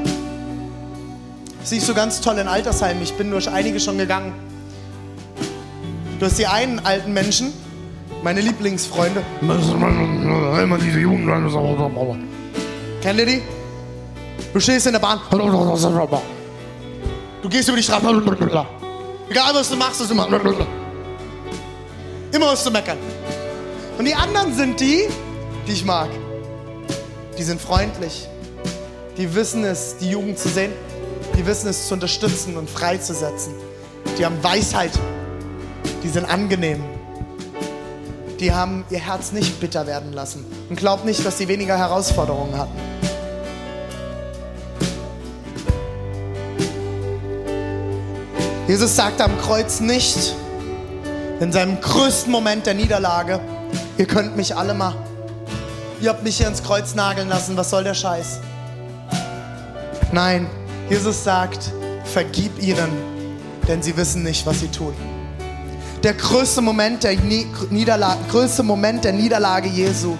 Das 1.59 1.69
siehst 1.69 1.87
du 1.87 1.93
ganz 1.93 2.21
toll 2.21 2.37
in 2.37 2.47
Altersheimen. 2.47 3.03
Ich 3.03 3.13
bin 3.13 3.29
durch 3.29 3.49
einige 3.49 3.79
schon 3.79 3.97
gegangen. 3.97 4.33
Du 6.19 6.25
hast 6.25 6.37
die 6.39 6.47
einen 6.47 6.79
alten 6.79 7.13
Menschen, 7.13 7.53
meine 8.23 8.41
Lieblingsfreunde. 8.41 9.23
Immer 10.61 10.77
diese 10.77 10.99
Jugend. 10.99 11.27
Kennt 13.01 13.19
ihr 13.19 13.25
die? 13.25 13.41
Du 14.53 14.59
stehst 14.59 14.87
in 14.87 14.93
der 14.93 14.99
Bahn. 14.99 15.19
Du 17.41 17.49
gehst 17.49 17.67
über 17.67 17.77
die 17.77 17.83
Straße. 17.83 18.05
Egal 19.31 19.53
was 19.53 19.69
du 19.69 19.77
machst, 19.77 20.01
ist 20.01 20.11
immer. 20.11 20.27
Immer 22.33 22.47
was 22.47 22.65
zu 22.65 22.69
meckern. 22.69 22.97
Und 23.97 24.03
die 24.03 24.13
anderen 24.13 24.53
sind 24.53 24.77
die, 24.81 25.07
die 25.65 25.71
ich 25.71 25.85
mag. 25.85 26.09
Die 27.37 27.43
sind 27.43 27.61
freundlich. 27.61 28.27
Die 29.15 29.33
wissen 29.33 29.63
es, 29.63 29.95
die 30.01 30.09
Jugend 30.09 30.37
zu 30.37 30.49
sehen. 30.49 30.73
Die 31.37 31.45
wissen 31.45 31.69
es 31.69 31.87
zu 31.87 31.93
unterstützen 31.93 32.57
und 32.57 32.69
freizusetzen. 32.69 33.53
Die 34.17 34.25
haben 34.25 34.43
Weisheit. 34.43 34.91
Die 36.03 36.09
sind 36.09 36.25
angenehm. 36.25 36.83
Die 38.41 38.51
haben 38.51 38.83
ihr 38.89 38.99
Herz 38.99 39.31
nicht 39.31 39.61
bitter 39.61 39.87
werden 39.87 40.11
lassen. 40.11 40.45
Und 40.67 40.75
glaubt 40.75 41.05
nicht, 41.05 41.25
dass 41.25 41.37
sie 41.37 41.47
weniger 41.47 41.77
Herausforderungen 41.77 42.57
hatten. 42.57 42.77
Jesus 48.71 48.95
sagt 48.95 49.19
am 49.19 49.37
Kreuz 49.37 49.81
nicht, 49.81 50.33
in 51.41 51.51
seinem 51.51 51.81
größten 51.81 52.31
Moment 52.31 52.65
der 52.65 52.73
Niederlage, 52.73 53.41
ihr 53.97 54.05
könnt 54.05 54.37
mich 54.37 54.55
alle 54.55 54.73
mal, 54.73 54.95
ihr 55.99 56.07
habt 56.07 56.23
mich 56.23 56.37
hier 56.37 56.47
ins 56.47 56.63
Kreuz 56.63 56.95
nageln 56.95 57.27
lassen, 57.27 57.57
was 57.57 57.69
soll 57.69 57.83
der 57.83 57.93
Scheiß? 57.93 58.39
Nein, 60.13 60.47
Jesus 60.89 61.21
sagt, 61.21 61.69
vergib 62.05 62.63
ihnen, 62.63 62.87
denn 63.67 63.83
sie 63.83 63.97
wissen 63.97 64.23
nicht, 64.23 64.45
was 64.45 64.61
sie 64.61 64.69
tun. 64.69 64.93
Der 66.01 66.13
größte 66.13 66.61
Moment 66.61 67.03
der 67.03 67.17
Niederlage, 67.17 68.21
größte 68.29 68.63
Moment 68.63 69.03
der 69.03 69.11
Niederlage 69.11 69.67
Jesu 69.67 70.17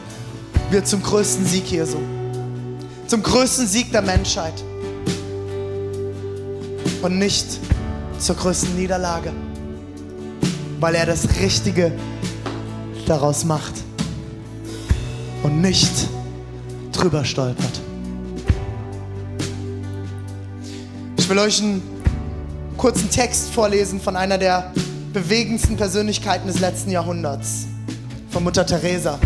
wird 0.71 0.89
zum 0.89 1.01
größten 1.01 1.45
Sieg 1.45 1.71
Jesu. 1.71 1.99
Zum 3.07 3.23
größten 3.23 3.65
Sieg 3.65 3.93
der 3.93 4.01
Menschheit. 4.01 4.61
Und 7.01 7.17
nicht 7.17 7.47
zur 8.21 8.35
größten 8.35 8.75
Niederlage, 8.75 9.31
weil 10.79 10.95
er 10.95 11.05
das 11.05 11.27
Richtige 11.41 11.91
daraus 13.07 13.43
macht 13.43 13.73
und 15.43 15.59
nicht 15.61 15.91
drüber 16.91 17.25
stolpert. 17.25 17.81
Ich 21.17 21.27
will 21.27 21.39
euch 21.39 21.61
einen 21.61 21.81
kurzen 22.77 23.09
Text 23.09 23.49
vorlesen 23.49 23.99
von 23.99 24.15
einer 24.15 24.37
der 24.37 24.71
bewegendsten 25.13 25.75
Persönlichkeiten 25.75 26.47
des 26.47 26.59
letzten 26.59 26.91
Jahrhunderts, 26.91 27.65
von 28.29 28.43
Mutter 28.43 28.65
Teresa. 28.65 29.19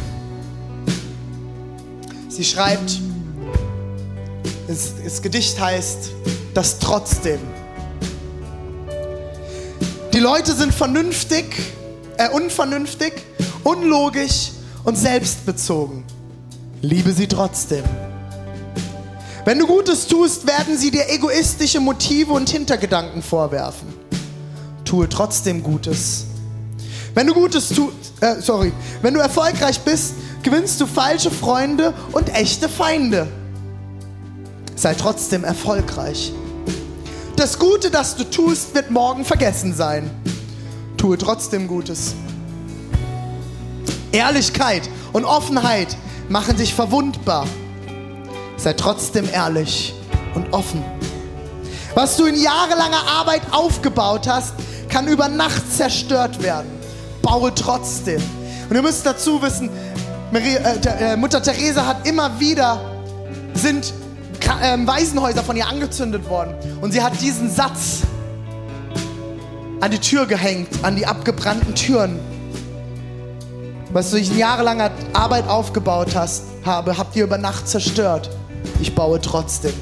Sie 2.29 2.43
schreibt, 2.43 2.99
das, 4.67 5.21
Gedicht 5.21 5.59
heißt, 5.59 6.11
das 6.53 6.79
trotzdem. 6.79 7.39
Die 10.15 10.21
Leute 10.21 10.53
sind 10.53 10.73
vernünftig, 10.73 11.43
äh, 12.15 12.29
unvernünftig, 12.29 13.11
unlogisch 13.65 14.51
und 14.85 14.97
selbstbezogen. 14.97 16.05
Liebe 16.81 17.11
sie 17.11 17.27
trotzdem. 17.27 17.83
Wenn 19.43 19.59
du 19.59 19.67
Gutes 19.67 20.07
tust, 20.07 20.47
werden 20.47 20.77
sie 20.77 20.89
dir 20.89 21.09
egoistische 21.09 21.81
Motive 21.81 22.31
und 22.31 22.49
Hintergedanken 22.49 23.21
vorwerfen. 23.21 23.93
Tue 24.85 25.09
trotzdem 25.09 25.61
Gutes. 25.61 26.23
Wenn 27.13 27.27
du 27.27 27.33
Gutes 27.33 27.67
tust, 27.67 28.13
äh, 28.21 28.39
sorry, 28.39 28.71
wenn 29.01 29.13
du 29.13 29.19
erfolgreich 29.19 29.81
bist, 29.81 30.13
gewinnst 30.43 30.79
du 30.79 30.87
falsche 30.87 31.29
Freunde 31.29 31.93
und 32.13 32.33
echte 32.33 32.69
Feinde. 32.69 33.27
Sei 34.77 34.93
trotzdem 34.93 35.43
erfolgreich. 35.43 36.31
Das 37.35 37.59
Gute, 37.59 37.91
das 37.91 38.15
du 38.15 38.23
tust, 38.23 38.73
wird 38.73 38.91
morgen 38.91 39.25
vergessen 39.25 39.73
sein. 39.73 40.09
Tue 40.95 41.17
trotzdem 41.17 41.67
Gutes. 41.67 42.15
Ehrlichkeit 44.13 44.89
und 45.11 45.25
Offenheit 45.25 45.97
machen 46.29 46.55
dich 46.55 46.73
verwundbar. 46.73 47.45
Sei 48.55 48.71
trotzdem 48.71 49.27
ehrlich 49.29 49.93
und 50.33 50.53
offen. 50.53 50.81
Was 51.93 52.15
du 52.15 52.25
in 52.25 52.35
jahrelanger 52.35 53.05
Arbeit 53.05 53.41
aufgebaut 53.51 54.27
hast, 54.27 54.53
kann 54.87 55.07
über 55.07 55.27
Nacht 55.27 55.63
zerstört 55.75 56.41
werden. 56.41 56.69
Baue 57.21 57.53
trotzdem. 57.53 58.23
Und 58.69 58.75
ihr 58.77 58.81
müsst 58.81 59.05
dazu 59.05 59.41
wissen, 59.41 59.69
Maria, 60.31 60.59
äh, 60.59 61.13
äh, 61.13 61.17
Mutter 61.17 61.43
Teresa 61.43 61.85
hat 61.85 62.07
immer 62.07 62.39
wieder 62.39 62.79
sind 63.53 63.93
Waisenhäuser 64.47 65.43
von 65.43 65.55
ihr 65.55 65.67
angezündet 65.67 66.29
worden 66.29 66.53
und 66.81 66.91
sie 66.91 67.01
hat 67.01 67.19
diesen 67.21 67.49
Satz 67.49 68.01
an 69.81 69.91
die 69.91 69.99
Tür 69.99 70.25
gehängt, 70.25 70.69
an 70.83 70.95
die 70.95 71.05
abgebrannten 71.05 71.75
Türen. 71.75 72.19
Was 73.91 74.11
du 74.11 74.17
in 74.17 74.37
jahrelanger 74.37 74.91
Arbeit 75.13 75.47
aufgebaut 75.47 76.15
hast, 76.15 76.43
habe, 76.65 76.97
habt 76.97 77.15
ihr 77.15 77.23
über 77.23 77.37
Nacht 77.37 77.67
zerstört. 77.67 78.29
Ich 78.81 78.93
baue 78.93 79.21
trotzdem. 79.21 79.73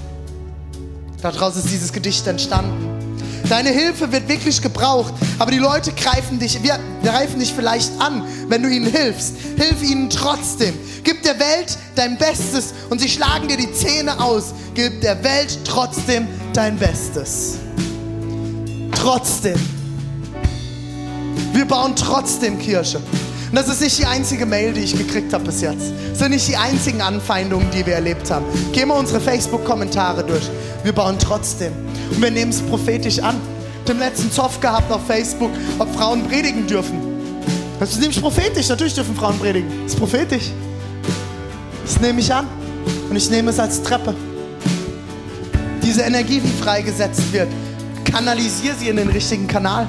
Daraus 1.22 1.56
ist 1.56 1.72
dieses 1.72 1.94
Gedicht 1.94 2.28
entstanden. 2.28 2.93
Deine 3.50 3.70
Hilfe 3.70 4.12
wird 4.12 4.28
wirklich 4.28 4.62
gebraucht, 4.62 5.14
aber 5.38 5.52
die 5.52 5.58
Leute 5.58 5.92
greifen 5.92 6.40
dich, 6.40 6.64
wir 6.64 6.80
greifen 7.04 7.40
dich 7.40 7.54
vielleicht 7.54 7.92
an, 8.00 8.24
wenn 8.48 8.64
du 8.64 8.70
ihnen 8.70 8.90
hilfst. 8.90 9.36
Hilf 9.58 9.84
ihnen 9.84 10.10
trotzdem. 10.10 10.74
Gib 11.04 11.24
der 11.24 11.38
Welt 11.40 11.78
dein 11.96 12.18
Bestes 12.18 12.74
und 12.90 13.02
sie 13.02 13.10
schlagen 13.10 13.48
dir 13.48 13.58
die 13.58 13.72
Zähne 13.74 14.20
aus. 14.20 14.54
Gib 14.74 15.02
der 15.02 15.22
Welt 15.24 15.60
trotzdem 15.66 16.28
dein 16.54 16.78
Bestes. 16.78 17.58
Trotzdem. 18.96 19.60
Wir 21.52 21.66
bauen 21.66 21.96
trotzdem 21.96 22.58
Kirche. 22.58 23.02
Und 23.54 23.60
das 23.60 23.70
ist 23.70 23.82
nicht 23.82 24.00
die 24.00 24.06
einzige 24.08 24.48
Mail, 24.48 24.74
die 24.74 24.80
ich 24.80 24.98
gekriegt 24.98 25.32
habe 25.32 25.44
bis 25.44 25.62
jetzt. 25.62 25.94
Das 26.10 26.18
sind 26.18 26.32
nicht 26.32 26.48
die 26.48 26.58
einzigen 26.58 27.04
Anfeindungen, 27.04 27.70
die 27.70 27.86
wir 27.86 27.94
erlebt 27.94 28.32
haben. 28.32 28.48
Geh 28.72 28.84
mal 28.84 28.98
unsere 28.98 29.22
Facebook-Kommentare 29.22 30.24
durch. 30.24 30.50
Wir 30.84 30.92
bauen 30.92 31.18
trotzdem. 31.20 31.72
Und 32.10 32.20
wir 32.20 32.32
nehmen 32.32 32.50
es 32.50 32.62
prophetisch 32.62 33.20
an. 33.20 33.36
Dem 33.88 34.00
letzten 34.00 34.32
Zoff 34.32 34.60
gehabt 34.60 34.92
auf 34.92 35.06
Facebook, 35.06 35.52
ob 35.78 35.94
Frauen 35.94 36.28
predigen 36.28 36.66
dürfen. 36.66 37.00
Das 37.80 37.92
ist 37.92 38.00
nämlich 38.00 38.20
prophetisch. 38.20 38.70
Natürlich 38.70 38.96
dürfen 38.96 39.16
Frauen 39.16 39.38
predigen. 39.38 39.70
Das 39.84 39.94
ist 39.94 40.00
prophetisch. 40.00 40.50
Das 41.86 42.02
nehme 42.02 42.22
ich 42.22 42.34
an. 42.34 42.48
Und 43.08 43.16
ich 43.16 43.30
nehme 43.30 43.52
es 43.52 43.60
als 43.60 43.84
Treppe. 43.84 44.16
Diese 45.84 46.02
Energie, 46.02 46.40
die 46.40 46.64
freigesetzt 46.64 47.32
wird, 47.32 47.50
kanalisiere 48.04 48.74
sie 48.80 48.90
in 48.90 48.96
den 48.96 49.10
richtigen 49.10 49.46
Kanal. 49.46 49.88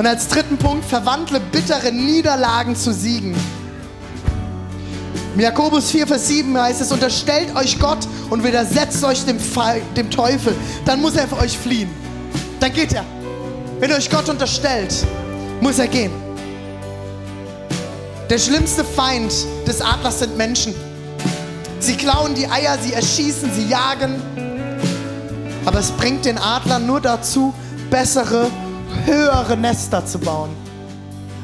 Und 0.00 0.06
als 0.06 0.28
dritten 0.28 0.56
Punkt, 0.56 0.82
verwandle 0.86 1.40
bittere 1.40 1.92
Niederlagen 1.92 2.74
zu 2.74 2.90
Siegen. 2.90 3.36
Jakobus 5.36 5.90
4, 5.90 6.06
Vers 6.06 6.26
7 6.28 6.58
heißt 6.58 6.80
es, 6.80 6.90
unterstellt 6.90 7.54
euch 7.54 7.78
Gott 7.78 8.08
und 8.30 8.42
widersetzt 8.42 9.04
euch 9.04 9.26
dem, 9.26 9.36
dem 9.94 10.10
Teufel. 10.10 10.56
Dann 10.86 11.02
muss 11.02 11.16
er 11.16 11.28
für 11.28 11.36
euch 11.36 11.58
fliehen. 11.58 11.90
Dann 12.60 12.72
geht 12.72 12.94
er. 12.94 13.04
Wenn 13.78 13.90
ihr 13.90 13.96
euch 13.96 14.08
Gott 14.08 14.26
unterstellt, 14.30 15.04
muss 15.60 15.78
er 15.78 15.86
gehen. 15.86 16.12
Der 18.30 18.38
schlimmste 18.38 18.84
Feind 18.84 19.30
des 19.66 19.82
Adlers 19.82 20.20
sind 20.20 20.34
Menschen. 20.38 20.74
Sie 21.78 21.96
klauen 21.96 22.34
die 22.34 22.48
Eier, 22.48 22.78
sie 22.82 22.94
erschießen, 22.94 23.52
sie 23.54 23.68
jagen. 23.68 24.14
Aber 25.66 25.78
es 25.78 25.90
bringt 25.90 26.24
den 26.24 26.38
Adler 26.38 26.78
nur 26.78 27.02
dazu, 27.02 27.52
bessere 27.90 28.50
höhere 29.04 29.56
Nester 29.56 30.04
zu 30.04 30.18
bauen. 30.18 30.50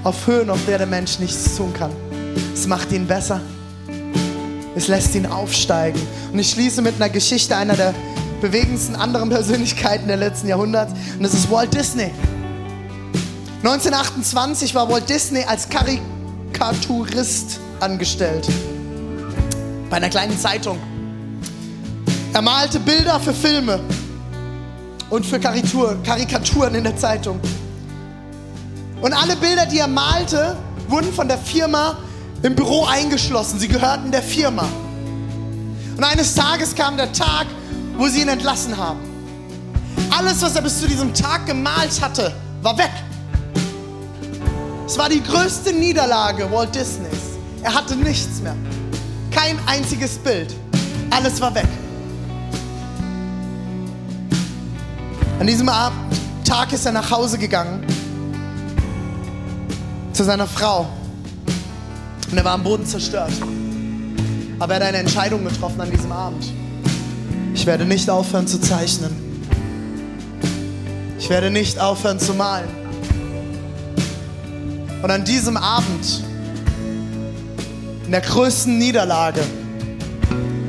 Auf 0.05 0.27
Höhen, 0.27 0.51
auf 0.51 0.61
der 0.67 0.79
der 0.79 0.87
Mensch 0.87 1.19
nichts 1.19 1.57
tun 1.57 1.73
kann. 1.73 1.91
Es 2.55 2.67
macht 2.67 2.93
ihn 2.93 3.07
besser. 3.07 3.41
Es 4.75 4.89
lässt 4.89 5.15
ihn 5.15 5.27
aufsteigen. 5.27 6.01
Und 6.33 6.39
ich 6.39 6.51
schließe 6.51 6.83
mit 6.83 6.97
einer 6.97 7.09
Geschichte 7.09 7.57
einer 7.57 7.75
der 7.75 7.95
bewegendsten 8.41 8.95
anderen 8.95 9.29
Persönlichkeiten 9.31 10.07
der 10.07 10.17
letzten 10.17 10.49
Jahrhunderts. 10.49 10.93
Und 10.93 11.23
das 11.23 11.35
ist 11.35 11.51
Walt 11.51 11.75
Disney. 11.75 12.11
1928 13.63 14.75
war 14.75 14.89
Walt 14.89 15.09
Disney 15.09 15.45
als 15.45 15.69
Karikaturist 15.69 17.59
angestellt. 17.81 18.47
Bei 19.91 19.97
einer 19.97 20.11
kleinen 20.11 20.39
Zeitung. 20.39 20.79
Er 22.33 22.43
malte 22.43 22.79
Bilder 22.79 23.19
für 23.19 23.33
Filme 23.33 23.81
und 25.11 25.25
für 25.25 25.39
Karikatur, 25.39 25.97
Karikaturen 26.05 26.75
in 26.75 26.85
der 26.85 26.97
Zeitung. 26.97 27.41
Und 29.01 29.13
alle 29.13 29.37
Bilder, 29.37 29.67
die 29.67 29.79
er 29.79 29.89
malte, 29.89 30.57
wurden 30.89 31.13
von 31.13 31.29
der 31.29 31.39
Firma 31.39 31.99
im 32.43 32.55
Büro 32.55 32.85
eingeschlossen. 32.85 33.59
Sie 33.59 33.69
gehörten 33.69 34.11
der 34.11 34.23
Firma. 34.23 34.69
Und 35.97 36.05
eines 36.05 36.35
Tages 36.35 36.75
kam 36.75 36.97
der 36.97 37.13
Tag, 37.13 37.47
wo 37.97 38.09
sie 38.09 38.23
ihn 38.23 38.29
entlassen 38.29 38.77
haben. 38.77 39.01
Alles, 40.11 40.43
was 40.43 40.55
er 40.57 40.63
bis 40.63 40.81
zu 40.81 40.87
diesem 40.87 41.13
Tag 41.13 41.47
gemalt 41.47 42.01
hatte, 42.01 42.35
war 42.63 42.77
weg. 42.79 42.93
Es 44.87 44.97
war 44.99 45.09
die 45.09 45.23
größte 45.23 45.73
Niederlage 45.73 46.51
Walt 46.51 46.75
Disneys. 46.75 47.37
Er 47.63 47.75
hatte 47.75 47.97
nichts 47.97 48.41
mehr. 48.41 48.55
Kein 49.31 49.59
einziges 49.67 50.17
Bild. 50.19 50.55
Alles 51.11 51.41
war 51.41 51.55
weg. 51.55 51.67
An 55.39 55.47
diesem 55.47 55.67
Tag 56.45 56.73
ist 56.73 56.87
er 56.87 56.93
nach 56.93 57.11
Hause 57.11 57.37
gegangen 57.37 57.85
zu 60.13 60.25
seiner 60.25 60.47
Frau 60.47 60.89
und 62.31 62.39
er 62.39 62.45
war 62.45 62.53
am 62.53 62.63
Boden 62.63 62.87
zerstört. 62.87 63.33
Aber 64.59 64.75
er 64.75 64.81
hat 64.81 64.89
eine 64.89 64.99
Entscheidung 64.99 65.45
getroffen 65.45 65.81
an 65.83 65.91
diesem 65.91 66.11
Abend. 66.11 66.43
Ich 67.53 67.67
werde 67.67 67.85
nicht 67.85 68.09
aufhören 68.09 68.47
zu 68.47 68.59
zeichnen. 68.59 69.15
Ich 71.19 71.29
werde 71.29 71.51
nicht 71.51 71.79
aufhören 71.79 72.19
zu 72.19 72.33
malen. 72.33 72.69
Und 75.03 75.11
an 75.11 75.25
diesem 75.25 75.59
Abend, 75.59 76.25
in 78.07 78.11
der 78.11 78.23
größten 78.23 78.79
Niederlage, 78.79 79.43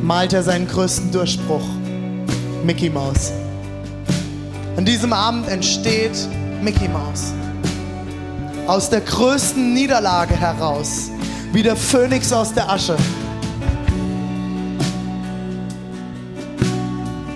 malt 0.02 0.34
er 0.34 0.44
seinen 0.44 0.68
größten 0.68 1.12
Durchbruch. 1.12 1.64
Mickey 2.66 2.90
Mouse. 2.90 3.32
An 4.78 4.86
diesem 4.86 5.12
Abend 5.12 5.48
entsteht 5.48 6.16
Mickey 6.62 6.88
Mouse. 6.88 7.34
Aus 8.68 8.92
der 8.92 9.02
größten 9.02 9.74
Niederlage 9.74 10.36
heraus, 10.36 11.10
wie 11.52 11.64
der 11.64 11.76
Phönix 11.76 12.32
aus 12.32 12.54
der 12.54 12.70
Asche, 12.70 12.96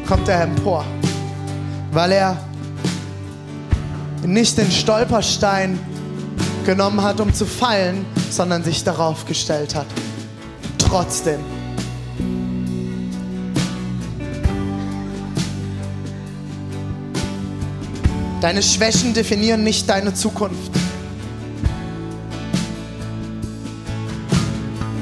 kommt 0.07 0.27
er 0.29 0.43
empor, 0.43 0.85
weil 1.91 2.11
er 2.11 2.37
nicht 4.23 4.55
den 4.59 4.69
Stolperstein 4.69 5.79
genommen 6.63 7.01
hat, 7.01 7.19
um 7.19 7.33
zu 7.33 7.47
fallen, 7.47 8.05
sondern 8.29 8.63
sich 8.63 8.83
darauf 8.83 9.25
gestellt 9.25 9.73
hat. 9.73 9.87
Trotzdem. 10.77 11.39
Deine 18.41 18.63
Schwächen 18.63 19.13
definieren 19.13 19.63
nicht 19.63 19.87
deine 19.87 20.15
Zukunft. 20.15 20.71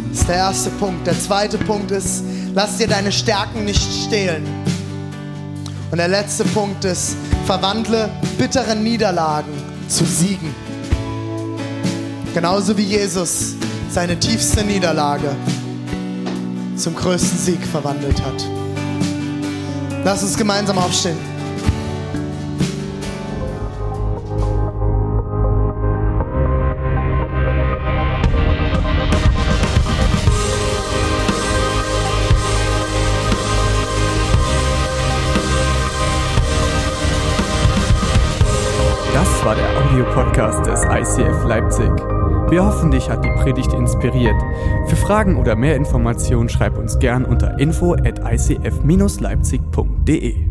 Das 0.09 0.19
ist 0.19 0.27
der 0.27 0.35
erste 0.35 0.69
Punkt. 0.71 1.07
Der 1.07 1.17
zweite 1.17 1.57
Punkt 1.57 1.89
ist, 1.91 2.25
lass 2.53 2.75
dir 2.75 2.87
deine 2.89 3.13
Stärken 3.13 3.63
nicht 3.63 3.87
stehlen. 4.05 4.43
Und 5.89 5.99
der 5.99 6.09
letzte 6.09 6.43
Punkt 6.43 6.83
ist, 6.83 7.15
verwandle 7.45 8.09
bittere 8.37 8.75
Niederlagen 8.75 9.53
zu 9.87 10.03
Siegen. 10.03 10.53
Genauso 12.33 12.77
wie 12.77 12.83
Jesus 12.83 13.55
seine 13.89 14.19
tiefste 14.19 14.65
Niederlage 14.65 15.33
zum 16.75 16.93
größten 16.93 17.39
Sieg 17.39 17.65
verwandelt 17.65 18.21
hat. 18.21 18.45
Lass 20.03 20.23
uns 20.23 20.35
gemeinsam 20.35 20.77
aufstehen. 20.77 21.38
Audiopodcast 39.99 40.65
des 40.65 40.85
ICF 40.85 41.43
Leipzig. 41.45 41.91
Wir 42.49 42.65
hoffen, 42.65 42.89
dich 42.89 43.09
hat 43.09 43.25
die 43.25 43.31
Predigt 43.31 43.73
inspiriert. 43.73 44.41
Für 44.87 44.95
Fragen 44.95 45.35
oder 45.35 45.57
mehr 45.57 45.75
Informationen 45.75 46.47
schreib 46.47 46.77
uns 46.77 46.99
gern 46.99 47.25
unter 47.25 47.59
info 47.59 47.95
at 47.95 48.21
icf-leipzig.de. 48.23 50.48